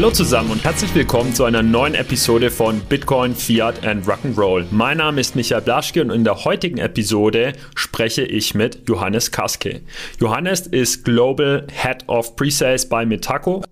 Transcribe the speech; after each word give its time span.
Hallo 0.00 0.12
zusammen 0.12 0.50
und 0.50 0.64
herzlich 0.64 0.94
willkommen 0.94 1.34
zu 1.34 1.44
einer 1.44 1.62
neuen 1.62 1.94
Episode 1.94 2.50
von 2.50 2.80
Bitcoin, 2.80 3.34
Fiat 3.34 3.84
and 3.84 4.06
Rock'n'Roll. 4.06 4.64
Mein 4.70 4.96
Name 4.96 5.20
ist 5.20 5.36
Michael 5.36 5.60
Blaschke 5.60 6.00
und 6.00 6.08
in 6.08 6.24
der 6.24 6.46
heutigen 6.46 6.78
Episode 6.78 7.52
spreche 7.74 8.22
ich 8.22 8.54
mit 8.54 8.88
Johannes 8.88 9.30
Kaske. 9.30 9.82
Johannes 10.18 10.66
ist 10.66 11.04
Global 11.04 11.66
Head 11.70 12.08
of 12.08 12.34
Presales 12.34 12.88
bei 12.88 13.04
Metaco 13.04 13.62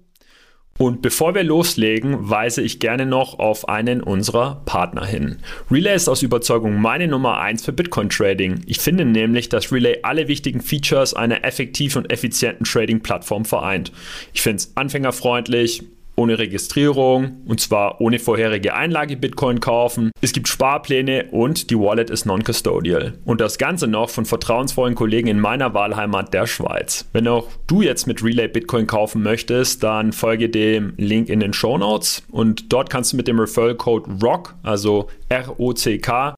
und 0.76 1.00
bevor 1.00 1.34
wir 1.34 1.44
loslegen, 1.44 2.28
weise 2.28 2.60
ich 2.60 2.78
gerne 2.78 3.06
noch 3.06 3.38
auf 3.38 3.66
einen 3.66 4.02
unserer 4.02 4.62
Partner 4.66 5.06
hin. 5.06 5.38
Relay 5.70 5.96
ist 5.96 6.10
aus 6.10 6.22
Überzeugung 6.22 6.78
meine 6.78 7.08
Nummer 7.08 7.40
1 7.40 7.64
für 7.64 7.72
Bitcoin 7.72 8.10
Trading. 8.10 8.60
Ich 8.66 8.80
finde 8.80 9.06
nämlich, 9.06 9.48
dass 9.48 9.72
Relay 9.72 10.00
alle 10.02 10.28
wichtigen 10.28 10.60
Features 10.60 11.14
einer 11.14 11.42
effektiven 11.42 12.02
und 12.02 12.12
effizienten 12.12 12.64
Trading-Plattform 12.64 13.46
vereint. 13.46 13.92
Ich 14.34 14.42
finde 14.42 14.58
es 14.58 14.76
anfängerfreundlich, 14.76 15.84
ohne 16.18 16.38
Registrierung 16.38 17.42
und 17.46 17.60
zwar 17.60 18.00
ohne 18.00 18.18
vorherige 18.18 18.74
Einlage 18.74 19.16
Bitcoin 19.16 19.60
kaufen. 19.60 20.10
Es 20.20 20.32
gibt 20.32 20.48
Sparpläne 20.48 21.28
und 21.30 21.70
die 21.70 21.78
Wallet 21.78 22.10
ist 22.10 22.26
non-custodial. 22.26 23.14
Und 23.24 23.40
das 23.40 23.56
Ganze 23.56 23.86
noch 23.86 24.10
von 24.10 24.24
vertrauensvollen 24.24 24.94
Kollegen 24.94 25.28
in 25.28 25.40
meiner 25.40 25.72
Wahlheimat 25.74 26.34
der 26.34 26.46
Schweiz. 26.46 27.06
Wenn 27.12 27.28
auch 27.28 27.48
du 27.66 27.82
jetzt 27.82 28.06
mit 28.06 28.22
Relay 28.22 28.48
Bitcoin 28.48 28.86
kaufen 28.86 29.22
möchtest, 29.22 29.82
dann 29.82 30.12
folge 30.12 30.48
dem 30.48 30.92
Link 30.96 31.28
in 31.28 31.40
den 31.40 31.52
Show 31.52 31.78
Notes 31.78 32.24
und 32.30 32.72
dort 32.72 32.90
kannst 32.90 33.12
du 33.12 33.16
mit 33.16 33.28
dem 33.28 33.38
Referral 33.38 33.76
Code 33.76 34.10
ROCK, 34.20 34.54
also 34.62 35.08
R-O-C-K, 35.28 36.34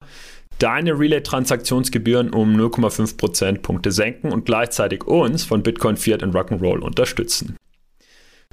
deine 0.59 0.99
Relay-Transaktionsgebühren 0.99 2.31
um 2.31 2.55
0,5 2.55 3.17
Prozentpunkte 3.17 3.91
senken 3.91 4.31
und 4.33 4.45
gleichzeitig 4.45 5.05
uns 5.05 5.45
von 5.45 5.63
Bitcoin, 5.63 5.97
Fiat 5.97 6.23
und 6.23 6.35
Rock'n'Roll 6.35 6.81
unterstützen. 6.81 7.57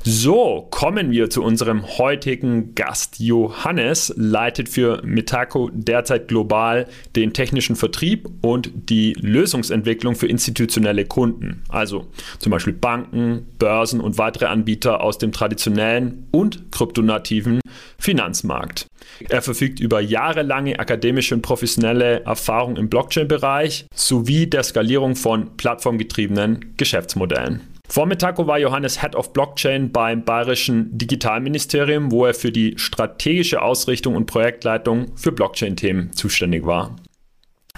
So, 0.10 0.66
kommen 0.72 1.12
wir 1.12 1.30
zu 1.30 1.44
unserem 1.44 1.86
heutigen 1.98 2.76
Gast. 2.76 3.20
Johannes 3.20 4.14
leitet 4.16 4.70
für 4.70 5.02
Metaco 5.04 5.70
derzeit 5.74 6.30
global 6.30 6.88
den 7.18 7.34
technischen 7.34 7.76
Vertrieb 7.76 8.30
und 8.42 8.72
die 8.74 9.18
Lösungsentwicklung 9.20 10.16
für 10.16 10.28
institutionelle 10.28 11.04
Kunden, 11.04 11.62
also 11.68 12.08
zum 12.40 12.54
Beispiel 12.54 12.72
Banken, 12.72 13.48
Börsen 13.60 14.00
und 14.00 14.18
weitere 14.18 14.46
Anbieter 14.46 15.02
aus 15.02 15.18
dem 15.18 15.34
traditionellen 15.34 16.30
und 16.32 16.72
kryptonativen 16.72 17.60
Finanzmarkt. 18.00 18.88
Er 19.28 19.42
verfügt 19.42 19.82
über 19.82 20.00
jahrelange 20.00 20.80
akademische 20.80 21.36
und 21.36 21.42
professionelle 21.42 22.24
Erfahrung 22.24 22.78
im 22.78 22.88
Blockchain-Bereich 22.88 23.88
sowie 23.94 24.48
der 24.48 24.64
Skalierung 24.64 25.18
von 25.18 25.58
plattformgetriebenen 25.58 26.76
Geschäftsmodellen. 26.78 27.77
Vor 27.90 28.06
Metaco 28.06 28.46
war 28.48 28.60
Johannes 28.60 29.02
Head 29.02 29.16
of 29.16 29.32
Blockchain 29.32 29.92
beim 29.92 30.24
Bayerischen 30.24 30.98
Digitalministerium, 30.98 32.12
wo 32.12 32.26
er 32.26 32.34
für 32.34 32.52
die 32.52 32.78
strategische 32.78 33.62
Ausrichtung 33.62 34.16
und 34.16 34.26
Projektleitung 34.26 35.16
für 35.16 35.32
Blockchain-Themen 35.32 36.12
zuständig 36.12 36.66
war. 36.66 36.96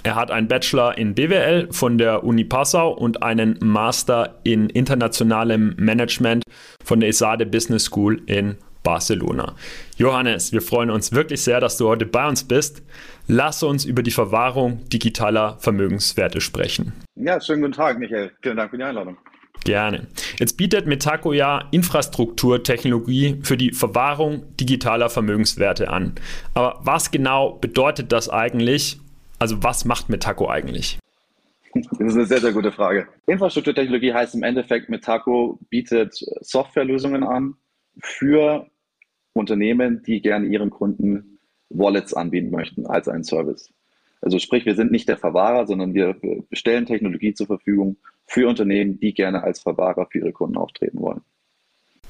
Er 0.03 0.15
hat 0.15 0.31
einen 0.31 0.47
Bachelor 0.47 0.97
in 0.97 1.13
BWL 1.13 1.67
von 1.71 1.97
der 1.97 2.23
Uni 2.23 2.43
Passau 2.43 2.91
und 2.91 3.21
einen 3.21 3.59
Master 3.61 4.39
in 4.43 4.69
internationalem 4.69 5.75
Management 5.77 6.43
von 6.83 7.01
der 7.01 7.09
ESADE 7.09 7.45
Business 7.45 7.85
School 7.85 8.21
in 8.25 8.57
Barcelona. 8.81 9.55
Johannes, 9.97 10.53
wir 10.53 10.61
freuen 10.61 10.89
uns 10.89 11.11
wirklich 11.11 11.43
sehr, 11.43 11.59
dass 11.59 11.77
du 11.77 11.87
heute 11.87 12.05
bei 12.05 12.27
uns 12.27 12.45
bist. 12.45 12.81
Lass 13.27 13.61
uns 13.61 13.85
über 13.85 14.01
die 14.01 14.11
Verwahrung 14.11 14.87
digitaler 14.89 15.57
Vermögenswerte 15.59 16.41
sprechen. 16.41 16.93
Ja, 17.15 17.39
schönen 17.39 17.61
guten 17.61 17.73
Tag, 17.73 17.99
Michael. 17.99 18.31
Vielen 18.41 18.57
Dank 18.57 18.71
für 18.71 18.77
die 18.77 18.83
Einladung. 18.83 19.17
Gerne. 19.65 20.07
Jetzt 20.39 20.57
bietet 20.57 20.87
Metaco 20.87 21.33
ja 21.33 21.67
Infrastrukturtechnologie 21.71 23.39
für 23.43 23.57
die 23.57 23.71
Verwahrung 23.71 24.55
digitaler 24.57 25.09
Vermögenswerte 25.09 25.89
an. 25.89 26.15
Aber 26.53 26.79
was 26.81 27.11
genau 27.11 27.53
bedeutet 27.53 28.11
das 28.11 28.29
eigentlich? 28.29 28.99
Also 29.37 29.61
was 29.63 29.85
macht 29.85 30.09
Metaco 30.09 30.49
eigentlich? 30.49 30.97
Das 31.73 31.99
ist 31.99 32.15
eine 32.15 32.25
sehr, 32.25 32.41
sehr 32.41 32.51
gute 32.51 32.71
Frage. 32.71 33.07
Infrastrukturtechnologie 33.27 34.13
heißt 34.13 34.33
im 34.35 34.43
Endeffekt, 34.43 34.89
Metaco 34.89 35.59
bietet 35.69 36.15
Softwarelösungen 36.41 37.23
an 37.23 37.55
für 38.01 38.67
Unternehmen, 39.33 40.01
die 40.03 40.21
gerne 40.21 40.47
ihren 40.47 40.69
Kunden 40.69 41.39
Wallets 41.69 42.13
anbieten 42.13 42.49
möchten 42.49 42.87
als 42.87 43.07
einen 43.07 43.23
Service. 43.23 43.71
Also 44.21 44.39
sprich, 44.39 44.65
wir 44.65 44.75
sind 44.75 44.91
nicht 44.91 45.07
der 45.07 45.17
Verwahrer, 45.17 45.67
sondern 45.67 45.93
wir 45.93 46.15
stellen 46.51 46.85
Technologie 46.85 47.33
zur 47.33 47.47
Verfügung 47.47 47.97
für 48.29 48.47
Unternehmen, 48.47 48.99
die 48.99 49.13
gerne 49.13 49.43
als 49.43 49.59
Verwahrer 49.59 50.07
für 50.11 50.19
ihre 50.19 50.31
Kunden 50.31 50.57
auftreten 50.57 50.99
wollen. 50.99 51.21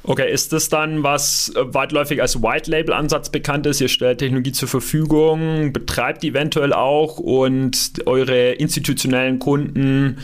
Okay, 0.03 0.31
ist 0.31 0.53
das 0.53 0.69
dann, 0.69 1.03
was 1.03 1.53
äh, 1.55 1.73
weitläufig 1.73 2.21
als 2.21 2.41
White-Label-Ansatz 2.41 3.29
bekannt 3.31 3.65
ist? 3.65 3.81
Ihr 3.81 3.89
stellt 3.89 4.19
Technologie 4.19 4.53
zur 4.53 4.69
Verfügung, 4.69 5.73
betreibt 5.73 6.23
eventuell 6.23 6.71
auch 6.71 7.19
und 7.19 8.01
eure 8.05 8.51
institutionellen 8.53 9.39
Kunden 9.39 10.19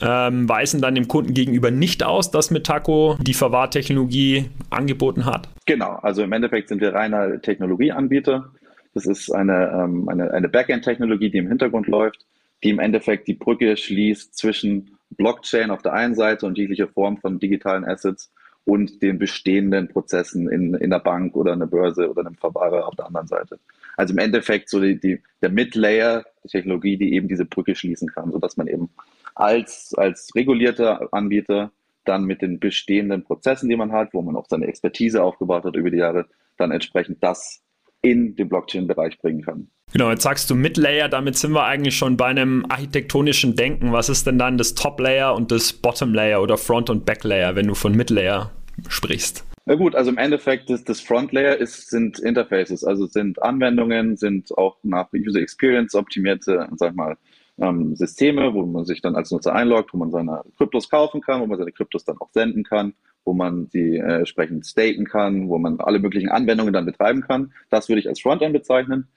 ähm, 0.00 0.48
weisen 0.48 0.80
dann 0.80 0.96
dem 0.96 1.06
Kunden 1.06 1.32
gegenüber 1.32 1.70
nicht 1.70 2.02
aus, 2.02 2.32
dass 2.32 2.50
Metaco 2.50 3.16
die 3.20 3.34
Verwahrtechnologie 3.34 4.50
angeboten 4.68 5.24
hat? 5.26 5.48
Genau, 5.64 5.92
also 6.02 6.22
im 6.24 6.32
Endeffekt 6.32 6.68
sind 6.68 6.80
wir 6.80 6.92
reiner 6.92 7.40
Technologieanbieter. 7.40 8.50
Das 8.94 9.06
ist 9.06 9.30
eine, 9.30 9.70
ähm, 9.72 10.08
eine, 10.08 10.32
eine 10.32 10.48
Backend-Technologie, 10.48 11.30
die 11.30 11.38
im 11.38 11.48
Hintergrund 11.48 11.86
läuft, 11.86 12.26
die 12.64 12.70
im 12.70 12.80
Endeffekt 12.80 13.28
die 13.28 13.34
Brücke 13.34 13.76
schließt 13.76 14.36
zwischen 14.36 14.96
Blockchain 15.10 15.70
auf 15.70 15.82
der 15.82 15.92
einen 15.92 16.14
Seite 16.14 16.46
und 16.46 16.58
jegliche 16.58 16.88
Form 16.88 17.18
von 17.18 17.38
digitalen 17.38 17.84
Assets 17.84 18.32
und 18.64 19.02
den 19.02 19.18
bestehenden 19.18 19.88
Prozessen 19.88 20.48
in, 20.48 20.74
in 20.74 20.90
der 20.90 21.00
Bank 21.00 21.34
oder 21.34 21.52
einer 21.52 21.66
Börse 21.66 22.10
oder 22.10 22.20
einem 22.20 22.36
Verwahrer 22.36 22.86
auf 22.86 22.94
der 22.94 23.06
anderen 23.06 23.26
Seite. 23.26 23.58
Also 23.96 24.12
im 24.12 24.18
Endeffekt 24.18 24.68
so 24.68 24.80
die, 24.80 24.98
die, 25.00 25.22
der 25.42 25.50
Mid-Layer, 25.50 26.24
die 26.44 26.48
Technologie, 26.48 26.96
die 26.96 27.14
eben 27.14 27.28
diese 27.28 27.44
Brücke 27.44 27.74
schließen 27.74 28.08
kann, 28.08 28.30
sodass 28.30 28.56
man 28.56 28.66
eben 28.66 28.90
als, 29.34 29.94
als 29.96 30.34
regulierter 30.34 31.08
Anbieter 31.12 31.72
dann 32.04 32.24
mit 32.24 32.42
den 32.42 32.60
bestehenden 32.60 33.24
Prozessen, 33.24 33.68
die 33.68 33.76
man 33.76 33.92
hat, 33.92 34.14
wo 34.14 34.22
man 34.22 34.36
auch 34.36 34.46
seine 34.48 34.66
Expertise 34.66 35.22
aufgebaut 35.22 35.64
hat 35.64 35.76
über 35.76 35.90
die 35.90 35.98
Jahre, 35.98 36.26
dann 36.56 36.70
entsprechend 36.70 37.22
das 37.22 37.62
in 38.02 38.36
den 38.36 38.48
Blockchain-Bereich 38.48 39.18
bringen 39.18 39.42
kann. 39.42 39.68
Genau, 39.92 40.10
jetzt 40.10 40.22
sagst 40.22 40.48
du 40.48 40.54
Mid-Layer, 40.54 41.08
damit 41.08 41.36
sind 41.36 41.52
wir 41.52 41.64
eigentlich 41.64 41.96
schon 41.96 42.16
bei 42.16 42.26
einem 42.26 42.64
architektonischen 42.68 43.56
Denken. 43.56 43.92
Was 43.92 44.08
ist 44.08 44.26
denn 44.26 44.38
dann 44.38 44.56
das 44.56 44.74
Top-Layer 44.74 45.34
und 45.34 45.50
das 45.50 45.72
Bottom-Layer 45.72 46.40
oder 46.40 46.56
Front- 46.56 46.90
und 46.90 47.04
Back-Layer, 47.04 47.56
wenn 47.56 47.66
du 47.66 47.74
von 47.74 47.96
Mid-Layer 47.96 48.52
sprichst? 48.88 49.44
Na 49.66 49.74
gut, 49.74 49.94
also 49.94 50.10
im 50.10 50.18
Endeffekt 50.18 50.70
das, 50.70 50.84
das 50.84 51.00
Front-Layer 51.00 51.56
ist, 51.56 51.90
sind 51.90 52.18
Interfaces, 52.20 52.84
also 52.84 53.06
sind 53.06 53.42
Anwendungen, 53.42 54.16
sind 54.16 54.56
auch 54.56 54.78
nach 54.82 55.08
User 55.12 55.40
Experience 55.40 55.94
optimierte, 55.94 56.68
sag 56.76 56.94
mal, 56.94 57.16
ähm, 57.60 57.94
Systeme, 57.94 58.54
wo 58.54 58.64
man 58.64 58.84
sich 58.84 59.02
dann 59.02 59.16
als 59.16 59.30
Nutzer 59.30 59.54
einloggt, 59.54 59.92
wo 59.92 59.98
man 59.98 60.10
seine 60.10 60.42
Kryptos 60.56 60.88
kaufen 60.88 61.20
kann, 61.20 61.40
wo 61.40 61.46
man 61.46 61.58
seine 61.58 61.72
Kryptos 61.72 62.04
dann 62.04 62.18
auch 62.18 62.30
senden 62.30 62.64
kann, 62.64 62.94
wo 63.24 63.34
man 63.34 63.66
sie 63.68 63.96
äh, 63.96 64.18
entsprechend 64.18 64.66
staken 64.66 65.04
kann, 65.04 65.48
wo 65.48 65.58
man 65.58 65.78
alle 65.80 65.98
möglichen 65.98 66.30
Anwendungen 66.30 66.72
dann 66.72 66.86
betreiben 66.86 67.20
kann. 67.20 67.52
Das 67.68 67.88
würde 67.88 68.00
ich 68.00 68.08
als 68.08 68.20
Frontend 68.20 68.52
bezeichnen. 68.52 69.08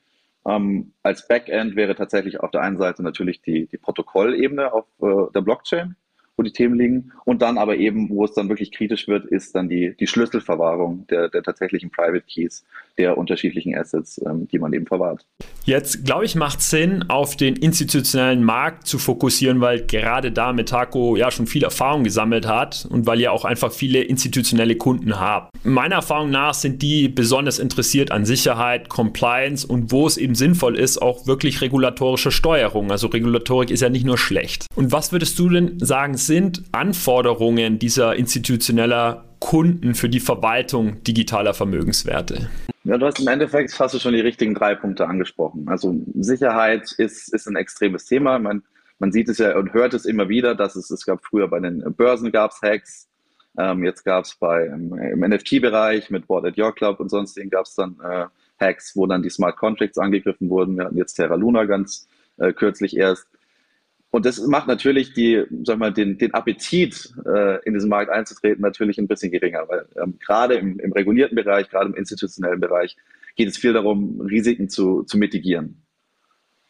Ähm, 0.45 0.93
als 1.03 1.27
Backend 1.27 1.75
wäre 1.75 1.95
tatsächlich 1.95 2.41
auf 2.41 2.51
der 2.51 2.61
einen 2.61 2.77
Seite 2.77 3.01
natürlich 3.01 3.41
die, 3.41 3.67
die 3.67 3.77
Protokollebene 3.77 4.73
auf 4.73 4.85
äh, 5.01 5.31
der 5.33 5.41
Blockchain 5.41 5.95
wo 6.35 6.43
die 6.43 6.51
Themen 6.51 6.77
liegen. 6.77 7.11
Und 7.25 7.41
dann 7.41 7.57
aber 7.57 7.77
eben, 7.77 8.09
wo 8.09 8.25
es 8.25 8.33
dann 8.33 8.49
wirklich 8.49 8.71
kritisch 8.71 9.07
wird, 9.07 9.25
ist 9.25 9.55
dann 9.55 9.69
die, 9.69 9.95
die 9.97 10.07
Schlüsselverwahrung 10.07 11.05
der, 11.07 11.29
der 11.29 11.43
tatsächlichen 11.43 11.91
Private 11.91 12.25
Keys 12.27 12.65
der 12.97 13.17
unterschiedlichen 13.17 13.75
Assets, 13.75 14.21
ähm, 14.25 14.47
die 14.47 14.59
man 14.59 14.73
eben 14.73 14.85
verwahrt. 14.85 15.25
Jetzt, 15.65 16.05
glaube 16.05 16.25
ich, 16.25 16.35
macht 16.35 16.61
Sinn, 16.61 17.05
auf 17.09 17.35
den 17.37 17.55
institutionellen 17.55 18.43
Markt 18.43 18.87
zu 18.87 18.99
fokussieren, 18.99 19.61
weil 19.61 19.85
gerade 19.85 20.31
da 20.31 20.53
Metaco 20.53 21.15
ja 21.15 21.31
schon 21.31 21.47
viel 21.47 21.63
Erfahrung 21.63 22.03
gesammelt 22.03 22.47
hat 22.47 22.87
und 22.89 23.05
weil 23.07 23.19
ihr 23.19 23.31
auch 23.31 23.45
einfach 23.45 23.71
viele 23.71 24.01
institutionelle 24.01 24.75
Kunden 24.75 25.19
habt. 25.19 25.53
Meiner 25.63 25.95
Erfahrung 25.95 26.29
nach 26.29 26.53
sind 26.53 26.81
die 26.81 27.07
besonders 27.07 27.59
interessiert 27.59 28.11
an 28.11 28.25
Sicherheit, 28.25 28.89
Compliance 28.89 29.65
und 29.65 29.91
wo 29.91 30.05
es 30.05 30.17
eben 30.17 30.35
sinnvoll 30.35 30.77
ist, 30.77 31.01
auch 31.01 31.25
wirklich 31.25 31.61
regulatorische 31.61 32.31
Steuerung. 32.31 32.91
Also 32.91 33.07
Regulatorik 33.07 33.71
ist 33.71 33.81
ja 33.81 33.89
nicht 33.89 34.05
nur 34.05 34.17
schlecht. 34.17 34.65
Und 34.75 34.91
was 34.91 35.11
würdest 35.11 35.39
du 35.39 35.49
denn 35.49 35.79
sagen, 35.79 36.15
sind 36.25 36.63
Anforderungen 36.71 37.79
dieser 37.79 38.15
institutioneller 38.15 39.25
Kunden 39.39 39.93
für 39.93 40.09
die 40.09 40.19
Verwaltung 40.19 41.03
digitaler 41.03 41.53
Vermögenswerte? 41.53 42.49
Ja, 42.85 42.97
du 42.97 43.05
hast 43.05 43.19
im 43.19 43.27
Endeffekt 43.27 43.77
hast 43.79 43.93
du 43.93 43.99
schon 43.99 44.13
die 44.13 44.19
richtigen 44.19 44.53
drei 44.53 44.75
Punkte 44.75 45.07
angesprochen. 45.07 45.67
Also 45.67 45.95
Sicherheit 46.15 46.91
ist, 46.97 47.33
ist 47.33 47.47
ein 47.47 47.55
extremes 47.55 48.05
Thema. 48.05 48.39
Man, 48.39 48.63
man 48.99 49.11
sieht 49.11 49.29
es 49.29 49.37
ja 49.37 49.57
und 49.57 49.73
hört 49.73 49.93
es 49.93 50.05
immer 50.05 50.29
wieder, 50.29 50.55
dass 50.55 50.75
es, 50.75 50.89
es 50.89 51.05
gab 51.05 51.23
früher 51.23 51.47
bei 51.47 51.59
den 51.59 51.81
Börsen 51.95 52.31
gab 52.31 52.51
es 52.51 52.61
Hacks, 52.61 53.07
ähm, 53.57 53.83
jetzt 53.83 54.03
gab 54.03 54.25
es 54.25 54.35
bei 54.35 54.65
im, 54.65 54.93
im 54.93 55.19
NFT-Bereich 55.19 56.09
mit 56.09 56.27
Board 56.27 56.45
at 56.45 56.57
Your 56.57 56.73
Club 56.73 56.99
und 56.99 57.09
sonstigen 57.09 57.49
gab 57.49 57.65
es 57.65 57.75
dann 57.75 57.97
äh, 58.03 58.25
Hacks, 58.59 58.95
wo 58.95 59.07
dann 59.07 59.23
die 59.23 59.29
Smart 59.29 59.57
Contracts 59.57 59.97
angegriffen 59.97 60.49
wurden. 60.49 60.77
Wir 60.77 60.85
hatten 60.85 60.97
jetzt 60.97 61.15
Terra 61.15 61.35
Luna 61.35 61.65
ganz 61.65 62.07
äh, 62.37 62.53
kürzlich 62.53 62.97
erst 62.97 63.27
Und 64.13 64.27
das 64.27 64.39
macht 64.45 64.67
natürlich 64.67 65.13
die, 65.13 65.43
sag 65.63 65.79
mal, 65.79 65.91
den, 65.91 66.19
den 66.19 66.35
Appetit, 66.35 67.15
äh, 67.25 67.65
in 67.65 67.73
diesen 67.73 67.89
Markt 67.89 68.11
einzutreten, 68.11 68.61
natürlich 68.61 68.99
ein 68.99 69.07
bisschen 69.07 69.31
geringer, 69.31 69.67
weil 69.67 69.87
ähm, 69.99 70.19
gerade 70.23 70.53
im, 70.53 70.79
im 70.79 70.91
regulierten 70.91 71.35
Bereich, 71.35 71.67
gerade 71.67 71.87
im 71.89 71.95
institutionellen 71.95 72.59
Bereich, 72.59 72.95
geht 73.35 73.47
es 73.47 73.57
viel 73.57 73.73
darum, 73.73 74.21
Risiken 74.21 74.69
zu, 74.69 75.01
zu 75.01 75.17
mitigieren 75.17 75.81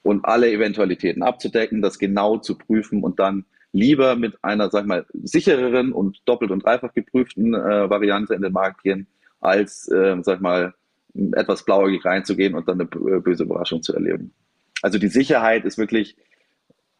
und 0.04 0.24
alle 0.24 0.50
Eventualitäten 0.54 1.22
abzudecken, 1.22 1.82
das 1.82 2.00
genau 2.00 2.38
zu 2.38 2.58
prüfen 2.58 3.04
und 3.04 3.20
dann 3.20 3.44
lieber 3.74 4.16
mit 4.16 4.42
einer, 4.42 4.70
sag 4.70 4.86
mal, 4.86 5.06
sichereren 5.12 5.92
und 5.92 6.22
doppelt 6.24 6.50
und 6.50 6.64
dreifach 6.64 6.94
geprüften 6.94 7.54
äh, 7.56 7.90
Variante 7.90 8.36
in 8.36 8.42
den 8.42 8.54
Markt 8.54 8.84
gehen, 8.84 9.06
als, 9.42 9.90
äh, 9.90 10.16
sag 10.22 10.40
mal, 10.40 10.76
etwas 11.34 11.66
blauäugig 11.66 12.06
reinzugehen 12.06 12.56
und 12.56 12.70
dann 12.70 12.80
eine 12.80 13.20
böse 13.20 13.44
Überraschung 13.44 13.82
zu 13.82 13.94
erleben. 13.94 14.34
Also 14.82 14.98
die 14.98 15.10
Sicherheit 15.10 15.66
ist 15.66 15.78
wirklich 15.78 16.16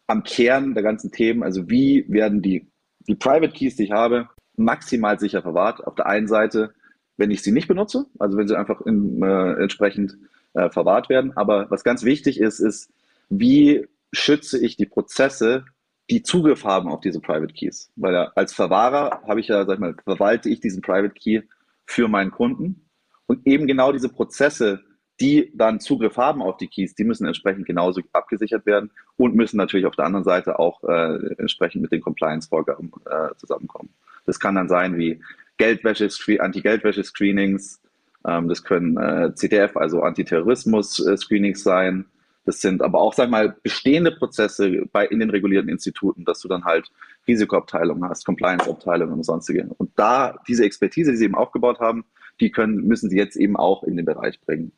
am 0.06 0.22
Kern 0.22 0.74
der 0.74 0.82
ganzen 0.82 1.10
Themen. 1.10 1.42
Also 1.42 1.68
wie 1.68 2.04
werden 2.08 2.42
die, 2.42 2.70
die 3.06 3.14
Private 3.14 3.52
Keys, 3.52 3.76
die 3.76 3.84
ich 3.84 3.92
habe, 3.92 4.28
maximal 4.56 5.18
sicher 5.18 5.42
verwahrt? 5.42 5.86
Auf 5.86 5.94
der 5.94 6.06
einen 6.06 6.28
Seite, 6.28 6.74
wenn 7.16 7.30
ich 7.30 7.42
sie 7.42 7.52
nicht 7.52 7.68
benutze, 7.68 8.06
also 8.18 8.36
wenn 8.36 8.48
sie 8.48 8.58
einfach 8.58 8.80
in, 8.82 9.22
äh, 9.22 9.52
entsprechend 9.54 10.16
äh, 10.54 10.70
verwahrt 10.70 11.08
werden. 11.08 11.36
Aber 11.36 11.70
was 11.70 11.84
ganz 11.84 12.04
wichtig 12.04 12.40
ist, 12.40 12.60
ist, 12.60 12.90
wie 13.28 13.86
schütze 14.12 14.58
ich 14.58 14.76
die 14.76 14.86
Prozesse, 14.86 15.64
die 16.10 16.22
Zugriff 16.22 16.64
haben 16.64 16.88
auf 16.88 17.00
diese 17.00 17.20
Private 17.20 17.52
Keys? 17.52 17.90
Weil 17.96 18.14
ja, 18.14 18.32
als 18.34 18.52
Verwahrer 18.52 19.22
habe 19.26 19.40
ich 19.40 19.48
ja, 19.48 19.64
sag 19.64 19.74
ich 19.74 19.80
mal, 19.80 19.94
verwalte 20.04 20.48
ich 20.48 20.60
diesen 20.60 20.82
Private 20.82 21.14
Key 21.14 21.42
für 21.86 22.08
meinen 22.08 22.30
Kunden. 22.30 22.88
Und 23.26 23.46
eben 23.46 23.66
genau 23.66 23.90
diese 23.90 24.10
Prozesse, 24.10 24.82
die 25.20 25.52
dann 25.54 25.80
Zugriff 25.80 26.16
haben 26.16 26.42
auf 26.42 26.56
die 26.56 26.66
Keys, 26.66 26.94
die 26.94 27.04
müssen 27.04 27.26
entsprechend 27.26 27.66
genauso 27.66 28.00
abgesichert 28.12 28.66
werden 28.66 28.90
und 29.16 29.34
müssen 29.34 29.56
natürlich 29.56 29.86
auf 29.86 29.96
der 29.96 30.06
anderen 30.06 30.24
Seite 30.24 30.58
auch 30.58 30.82
äh, 30.84 31.34
entsprechend 31.38 31.82
mit 31.82 31.92
den 31.92 32.00
Compliance-Vorgaben 32.00 32.92
äh, 33.06 33.34
zusammenkommen. 33.36 33.90
Das 34.26 34.40
kann 34.40 34.56
dann 34.56 34.68
sein 34.68 34.96
wie 34.96 35.20
Geldwäsche, 35.56 36.08
Anti-Geldwäsche-Screenings, 36.40 37.80
ähm, 38.26 38.48
das 38.48 38.64
können 38.64 38.96
äh, 38.96 39.32
CTF, 39.34 39.76
also 39.76 40.02
Antiterrorismus-Screenings 40.02 41.62
sein. 41.62 42.06
Das 42.46 42.60
sind 42.60 42.82
aber 42.82 43.00
auch, 43.00 43.14
sag 43.14 43.30
mal, 43.30 43.56
bestehende 43.62 44.12
Prozesse 44.12 44.84
bei, 44.92 45.06
in 45.06 45.20
den 45.20 45.30
regulierten 45.30 45.70
Instituten, 45.70 46.24
dass 46.24 46.40
du 46.40 46.48
dann 46.48 46.64
halt 46.64 46.90
Risikoabteilungen 47.26 48.08
hast, 48.08 48.26
Compliance-Abteilungen 48.26 49.14
und 49.14 49.22
sonstige. 49.24 49.66
Und 49.78 49.92
da 49.96 50.38
diese 50.46 50.64
Expertise, 50.64 51.12
die 51.12 51.16
sie 51.16 51.24
eben 51.24 51.36
aufgebaut 51.36 51.80
haben, 51.80 52.04
die 52.40 52.50
können, 52.50 52.86
müssen 52.86 53.08
sie 53.08 53.16
jetzt 53.16 53.36
eben 53.36 53.56
auch 53.56 53.84
in 53.84 53.96
den 53.96 54.04
Bereich 54.04 54.40
bringen. 54.40 54.72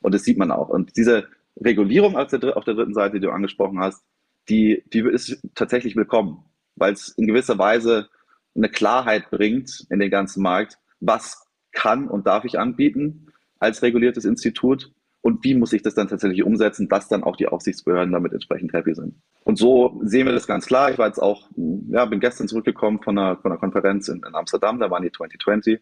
Und 0.00 0.14
das 0.14 0.24
sieht 0.24 0.38
man 0.38 0.50
auch. 0.50 0.68
Und 0.68 0.96
diese 0.96 1.28
Regulierung 1.60 2.16
auf 2.16 2.28
der, 2.28 2.56
auf 2.56 2.64
der 2.64 2.74
dritten 2.74 2.94
Seite, 2.94 3.20
die 3.20 3.26
du 3.26 3.32
angesprochen 3.32 3.80
hast, 3.80 4.02
die, 4.48 4.82
die 4.92 5.00
ist 5.00 5.40
tatsächlich 5.54 5.96
willkommen, 5.96 6.44
weil 6.76 6.92
es 6.92 7.10
in 7.10 7.26
gewisser 7.26 7.58
Weise 7.58 8.08
eine 8.54 8.68
Klarheit 8.68 9.30
bringt 9.30 9.86
in 9.90 10.00
den 10.00 10.10
ganzen 10.10 10.42
Markt, 10.42 10.78
was 11.00 11.46
kann 11.72 12.08
und 12.08 12.26
darf 12.26 12.44
ich 12.44 12.58
anbieten 12.58 13.28
als 13.58 13.82
reguliertes 13.82 14.24
Institut 14.24 14.90
und 15.22 15.44
wie 15.44 15.54
muss 15.54 15.72
ich 15.72 15.82
das 15.82 15.94
dann 15.94 16.08
tatsächlich 16.08 16.42
umsetzen, 16.42 16.88
dass 16.88 17.08
dann 17.08 17.22
auch 17.22 17.36
die 17.36 17.46
Aufsichtsbehörden 17.46 18.12
damit 18.12 18.32
entsprechend 18.32 18.72
happy 18.72 18.94
sind. 18.94 19.14
Und 19.44 19.58
so 19.58 20.00
sehen 20.02 20.26
wir 20.26 20.32
das 20.32 20.46
ganz 20.46 20.66
klar. 20.66 20.90
Ich 20.90 20.98
war 20.98 21.06
jetzt 21.06 21.20
auch, 21.20 21.50
ja, 21.90 22.06
bin 22.06 22.20
gestern 22.20 22.48
zurückgekommen 22.48 23.02
von 23.02 23.18
einer, 23.18 23.36
von 23.36 23.52
einer 23.52 23.60
Konferenz 23.60 24.08
in, 24.08 24.22
in 24.26 24.34
Amsterdam, 24.34 24.80
da 24.80 24.90
waren 24.90 25.02
die 25.02 25.12
2020 25.12 25.80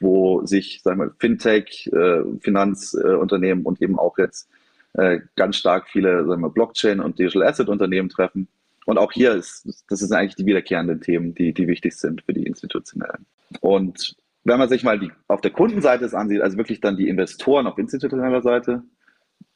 wo 0.00 0.44
sich, 0.46 0.82
sagen 0.82 0.98
wir, 0.98 1.14
Fintech, 1.18 1.90
äh, 1.92 2.22
Finanzunternehmen 2.40 3.64
äh, 3.64 3.66
und 3.66 3.80
eben 3.80 3.98
auch 3.98 4.18
jetzt 4.18 4.48
äh, 4.94 5.20
ganz 5.36 5.56
stark 5.56 5.88
viele, 5.88 6.26
sagen 6.26 6.42
wir, 6.42 6.50
Blockchain 6.50 7.00
und 7.00 7.18
Digital 7.18 7.44
Asset 7.44 7.68
Unternehmen 7.68 8.08
treffen. 8.08 8.48
Und 8.86 8.98
auch 8.98 9.12
hier 9.12 9.34
ist, 9.34 9.84
das 9.88 10.00
sind 10.00 10.12
eigentlich 10.12 10.36
die 10.36 10.46
wiederkehrenden 10.46 11.00
Themen, 11.00 11.34
die, 11.34 11.52
die 11.52 11.68
wichtig 11.68 11.94
sind 11.96 12.22
für 12.22 12.32
die 12.32 12.44
Institutionellen. 12.44 13.26
Und 13.60 14.16
wenn 14.44 14.58
man 14.58 14.68
sich 14.68 14.82
mal 14.82 14.98
die, 14.98 15.12
auf 15.28 15.42
der 15.42 15.50
Kundenseite 15.50 16.02
das 16.02 16.14
ansieht, 16.14 16.40
also 16.40 16.56
wirklich 16.56 16.80
dann 16.80 16.96
die 16.96 17.08
Investoren 17.08 17.66
auf 17.66 17.78
institutioneller 17.78 18.42
Seite, 18.42 18.82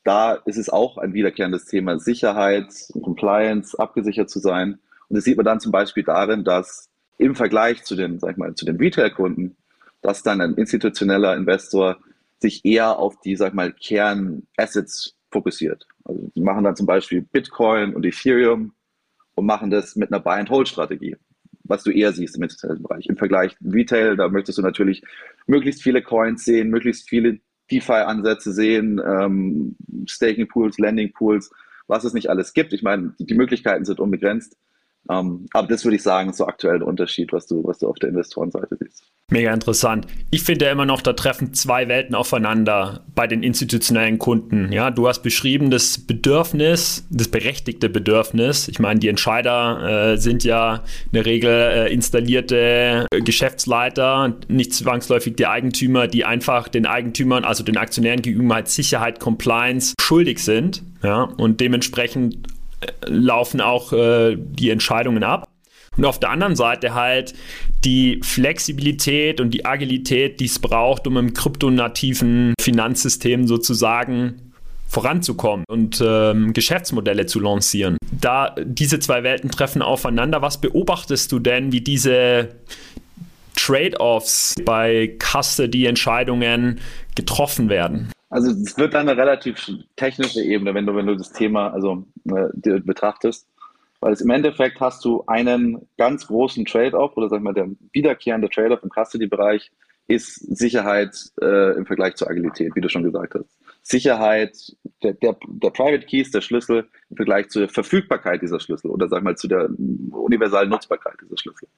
da 0.04 0.34
ist 0.34 0.58
es 0.58 0.68
auch 0.68 0.98
ein 0.98 1.14
wiederkehrendes 1.14 1.64
Thema, 1.64 1.98
Sicherheit 1.98 2.68
und 2.92 3.02
Compliance, 3.02 3.78
abgesichert 3.78 4.28
zu 4.28 4.38
sein. 4.38 4.78
Und 5.08 5.16
das 5.16 5.24
sieht 5.24 5.36
man 5.36 5.46
dann 5.46 5.60
zum 5.60 5.72
Beispiel 5.72 6.02
darin, 6.02 6.44
dass 6.44 6.90
im 7.16 7.34
Vergleich 7.34 7.84
zu 7.84 7.96
den, 7.96 8.18
sag 8.18 8.32
ich 8.32 8.36
mal, 8.36 8.54
zu 8.54 8.66
den 8.66 8.76
Retail-Kunden 8.76 9.56
dass 10.04 10.22
dann 10.22 10.42
ein 10.42 10.54
institutioneller 10.54 11.34
Investor 11.34 11.96
sich 12.38 12.64
eher 12.64 12.98
auf 12.98 13.18
die, 13.20 13.36
sag 13.36 13.54
mal, 13.54 13.72
Kernassets 13.72 15.16
fokussiert. 15.30 15.86
Also 16.04 16.30
die 16.36 16.42
machen 16.42 16.62
dann 16.62 16.76
zum 16.76 16.86
Beispiel 16.86 17.22
Bitcoin 17.22 17.94
und 17.94 18.04
Ethereum 18.04 18.74
und 19.34 19.46
machen 19.46 19.70
das 19.70 19.96
mit 19.96 20.12
einer 20.12 20.20
Buy-and-Hold-Strategie, 20.20 21.16
was 21.64 21.84
du 21.84 21.90
eher 21.90 22.12
siehst 22.12 22.36
im 22.36 22.42
institutionellen 22.42 22.82
Bereich. 22.82 23.06
Im 23.06 23.16
Vergleich 23.16 23.56
Retail, 23.64 24.16
da 24.16 24.28
möchtest 24.28 24.58
du 24.58 24.62
natürlich 24.62 25.02
möglichst 25.46 25.82
viele 25.82 26.02
Coins 26.02 26.44
sehen, 26.44 26.68
möglichst 26.68 27.08
viele 27.08 27.40
DeFi-Ansätze 27.70 28.52
sehen, 28.52 29.00
ähm, 29.02 29.74
Staking-Pools, 30.06 30.78
Landing-Pools, 30.78 31.50
was 31.86 32.04
es 32.04 32.12
nicht 32.12 32.28
alles 32.28 32.52
gibt. 32.52 32.74
Ich 32.74 32.82
meine, 32.82 33.14
die, 33.18 33.24
die 33.24 33.34
Möglichkeiten 33.34 33.86
sind 33.86 34.00
unbegrenzt. 34.00 34.58
Ähm, 35.10 35.46
aber 35.52 35.68
das 35.68 35.84
würde 35.84 35.96
ich 35.96 36.02
sagen, 36.02 36.30
ist 36.30 36.38
so 36.38 36.46
aktuell 36.46 36.78
der 36.78 36.88
Unterschied, 36.88 37.32
was 37.32 37.46
du, 37.46 37.62
was 37.64 37.78
du 37.78 37.88
auf 37.88 37.98
der 37.98 38.08
Investorenseite 38.10 38.76
siehst. 38.80 39.04
Mega 39.30 39.54
interessant. 39.54 40.06
Ich 40.30 40.42
finde 40.42 40.66
ja 40.66 40.72
immer 40.72 40.84
noch, 40.84 41.00
da 41.00 41.14
treffen 41.14 41.54
zwei 41.54 41.88
Welten 41.88 42.14
aufeinander 42.14 43.04
bei 43.14 43.26
den 43.26 43.42
institutionellen 43.42 44.18
Kunden. 44.18 44.70
Ja, 44.70 44.90
du 44.90 45.08
hast 45.08 45.22
beschrieben 45.22 45.70
das 45.70 45.98
Bedürfnis, 45.98 47.06
das 47.10 47.28
berechtigte 47.28 47.88
Bedürfnis. 47.88 48.68
Ich 48.68 48.78
meine, 48.80 49.00
die 49.00 49.08
Entscheider 49.08 50.12
äh, 50.12 50.16
sind 50.18 50.44
ja 50.44 50.82
in 51.06 51.12
der 51.12 51.26
Regel 51.26 51.50
äh, 51.50 51.92
installierte 51.92 53.06
Geschäftsleiter, 53.24 54.36
nicht 54.48 54.74
zwangsläufig 54.74 55.36
die 55.36 55.46
Eigentümer, 55.46 56.06
die 56.06 56.26
einfach 56.26 56.68
den 56.68 56.84
Eigentümern, 56.84 57.44
also 57.44 57.64
den 57.64 57.78
Aktionären 57.78 58.20
gegenüber 58.20 58.56
halt 58.56 58.68
Sicherheit, 58.68 59.20
Compliance 59.20 59.94
schuldig 60.00 60.38
sind. 60.38 60.82
Ja, 61.02 61.24
und 61.24 61.60
dementsprechend 61.60 62.34
äh, 62.34 62.53
laufen 63.06 63.60
auch 63.60 63.92
äh, 63.92 64.36
die 64.36 64.70
Entscheidungen 64.70 65.22
ab. 65.22 65.48
Und 65.96 66.04
auf 66.04 66.18
der 66.18 66.30
anderen 66.30 66.56
Seite 66.56 66.94
halt 66.94 67.34
die 67.84 68.20
Flexibilität 68.22 69.40
und 69.40 69.50
die 69.50 69.64
Agilität, 69.64 70.40
die 70.40 70.46
es 70.46 70.58
braucht, 70.58 71.06
um 71.06 71.16
im 71.16 71.34
kryptonativen 71.34 72.54
Finanzsystem 72.60 73.46
sozusagen 73.46 74.52
voranzukommen 74.88 75.64
und 75.68 76.02
ähm, 76.04 76.52
Geschäftsmodelle 76.52 77.26
zu 77.26 77.40
lancieren. 77.40 77.96
Da 78.12 78.54
diese 78.62 79.00
zwei 79.00 79.22
Welten 79.22 79.50
treffen 79.50 79.82
aufeinander, 79.82 80.40
was 80.40 80.60
beobachtest 80.60 81.32
du 81.32 81.38
denn, 81.40 81.72
wie 81.72 81.80
diese 81.80 82.50
Trade-offs 83.56 84.54
bei 84.64 85.16
Custody-Entscheidungen 85.18 86.80
getroffen 87.14 87.68
werden? 87.68 88.13
Also 88.34 88.50
es 88.50 88.76
wird 88.76 88.96
eine 88.96 89.16
relativ 89.16 89.64
technische 89.94 90.42
Ebene, 90.42 90.74
wenn 90.74 90.86
du, 90.86 90.96
wenn 90.96 91.06
du 91.06 91.14
das 91.14 91.30
Thema 91.30 91.72
also 91.72 92.04
äh, 92.24 92.80
betrachtest. 92.80 93.48
Weil 94.00 94.12
im 94.20 94.30
Endeffekt 94.30 94.80
hast 94.80 95.04
du 95.04 95.22
einen 95.28 95.88
ganz 95.98 96.26
großen 96.26 96.64
Trade-off 96.64 97.16
oder 97.16 97.28
sag 97.28 97.42
mal, 97.42 97.54
der 97.54 97.68
wiederkehrende 97.92 98.48
Trade-off 98.50 98.82
im 98.82 98.90
Custody-Bereich 98.90 99.70
ist 100.08 100.34
Sicherheit 100.56 101.16
äh, 101.40 101.76
im 101.76 101.86
Vergleich 101.86 102.16
zur 102.16 102.28
Agilität, 102.28 102.74
wie 102.74 102.80
du 102.80 102.88
schon 102.88 103.04
gesagt 103.04 103.36
hast. 103.36 103.56
Sicherheit, 103.82 104.56
der, 105.04 105.12
der, 105.12 105.36
der 105.46 105.70
Private 105.70 106.04
Key 106.04 106.20
ist 106.20 106.34
der 106.34 106.40
Schlüssel 106.40 106.88
im 107.10 107.16
Vergleich 107.16 107.50
zur 107.50 107.68
Verfügbarkeit 107.68 108.42
dieser 108.42 108.58
Schlüssel 108.58 108.90
oder 108.90 109.06
sag 109.06 109.22
mal 109.22 109.36
zu 109.36 109.46
der 109.46 109.68
universalen 110.10 110.70
Nutzbarkeit 110.70 111.14
dieser 111.22 111.38
Schlüssel. 111.38 111.68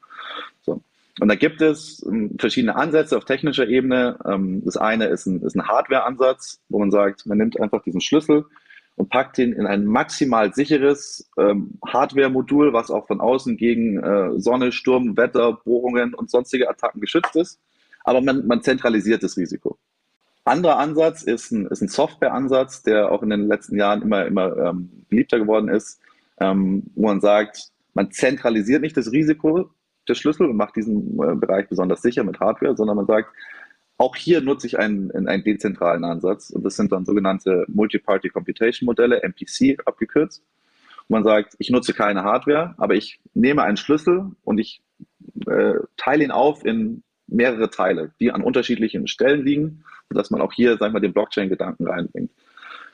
So. 0.62 0.82
Und 1.20 1.28
da 1.28 1.34
gibt 1.34 1.62
es 1.62 2.04
ähm, 2.06 2.36
verschiedene 2.38 2.76
Ansätze 2.76 3.16
auf 3.16 3.24
technischer 3.24 3.68
Ebene. 3.68 4.18
Ähm, 4.26 4.62
das 4.64 4.76
eine 4.76 5.06
ist 5.06 5.26
ein, 5.26 5.42
ein 5.42 5.66
Hardware-Ansatz, 5.66 6.60
wo 6.68 6.78
man 6.78 6.90
sagt, 6.90 7.26
man 7.26 7.38
nimmt 7.38 7.58
einfach 7.60 7.82
diesen 7.82 8.00
Schlüssel, 8.00 8.44
und 8.96 9.10
packt 9.10 9.38
ihn 9.38 9.52
in 9.52 9.66
ein 9.66 9.84
maximal 9.84 10.52
sicheres 10.54 11.30
ähm, 11.38 11.78
Hardware-Modul, 11.86 12.72
was 12.72 12.90
auch 12.90 13.06
von 13.06 13.20
außen 13.20 13.56
gegen 13.56 14.02
äh, 14.02 14.40
Sonne, 14.40 14.72
Sturm, 14.72 15.16
Wetter, 15.16 15.52
Bohrungen 15.64 16.14
und 16.14 16.30
sonstige 16.30 16.68
Attacken 16.68 17.00
geschützt 17.00 17.36
ist. 17.36 17.60
Aber 18.04 18.20
man, 18.22 18.46
man 18.46 18.62
zentralisiert 18.62 19.22
das 19.22 19.36
Risiko. 19.36 19.78
Anderer 20.44 20.78
Ansatz 20.78 21.22
ist 21.22 21.50
ein, 21.52 21.66
ist 21.66 21.82
ein 21.82 21.88
Software-Ansatz, 21.88 22.84
der 22.84 23.12
auch 23.12 23.22
in 23.22 23.30
den 23.30 23.48
letzten 23.48 23.76
Jahren 23.76 24.00
immer, 24.00 24.26
immer 24.26 24.56
ähm, 24.56 25.04
beliebter 25.08 25.38
geworden 25.38 25.68
ist, 25.68 26.00
ähm, 26.40 26.84
wo 26.94 27.08
man 27.08 27.20
sagt, 27.20 27.72
man 27.94 28.10
zentralisiert 28.12 28.80
nicht 28.80 28.96
das 28.96 29.12
Risiko 29.12 29.70
der 30.08 30.14
Schlüssel 30.14 30.46
und 30.46 30.56
macht 30.56 30.76
diesen 30.76 31.18
äh, 31.22 31.34
Bereich 31.34 31.68
besonders 31.68 32.02
sicher 32.02 32.24
mit 32.24 32.40
Hardware, 32.40 32.76
sondern 32.76 32.96
man 32.96 33.06
sagt, 33.06 33.30
auch 33.98 34.14
hier 34.14 34.40
nutze 34.40 34.66
ich 34.66 34.78
einen, 34.78 35.10
einen 35.26 35.42
dezentralen 35.42 36.04
Ansatz 36.04 36.50
und 36.50 36.64
das 36.64 36.76
sind 36.76 36.92
dann 36.92 37.06
sogenannte 37.06 37.64
Multi-Party 37.68 38.28
Computation 38.28 38.86
Modelle, 38.86 39.22
MPC 39.22 39.78
abgekürzt. 39.86 40.42
Und 41.08 41.10
man 41.10 41.24
sagt, 41.24 41.54
ich 41.58 41.70
nutze 41.70 41.94
keine 41.94 42.22
Hardware, 42.24 42.74
aber 42.76 42.94
ich 42.94 43.20
nehme 43.32 43.62
einen 43.62 43.76
Schlüssel 43.76 44.32
und 44.44 44.58
ich 44.58 44.82
äh, 45.46 45.74
teile 45.96 46.24
ihn 46.24 46.30
auf 46.30 46.64
in 46.64 47.02
mehrere 47.26 47.70
Teile, 47.70 48.12
die 48.20 48.32
an 48.32 48.42
unterschiedlichen 48.42 49.08
Stellen 49.08 49.44
liegen, 49.44 49.84
sodass 50.10 50.30
man 50.30 50.40
auch 50.40 50.52
hier, 50.52 50.76
sagen 50.76 50.94
wir, 50.94 51.00
den 51.00 51.12
Blockchain-Gedanken 51.12 51.86
reinbringt. 51.86 52.30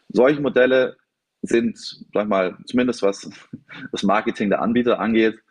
Solche 0.08 0.40
Modelle 0.40 0.96
sind, 1.42 1.78
sag 2.14 2.28
mal, 2.28 2.56
zumindest 2.66 3.02
was 3.02 3.28
das 3.92 4.02
Marketing 4.02 4.50
der 4.50 4.62
Anbieter 4.62 5.00
angeht, 5.00 5.42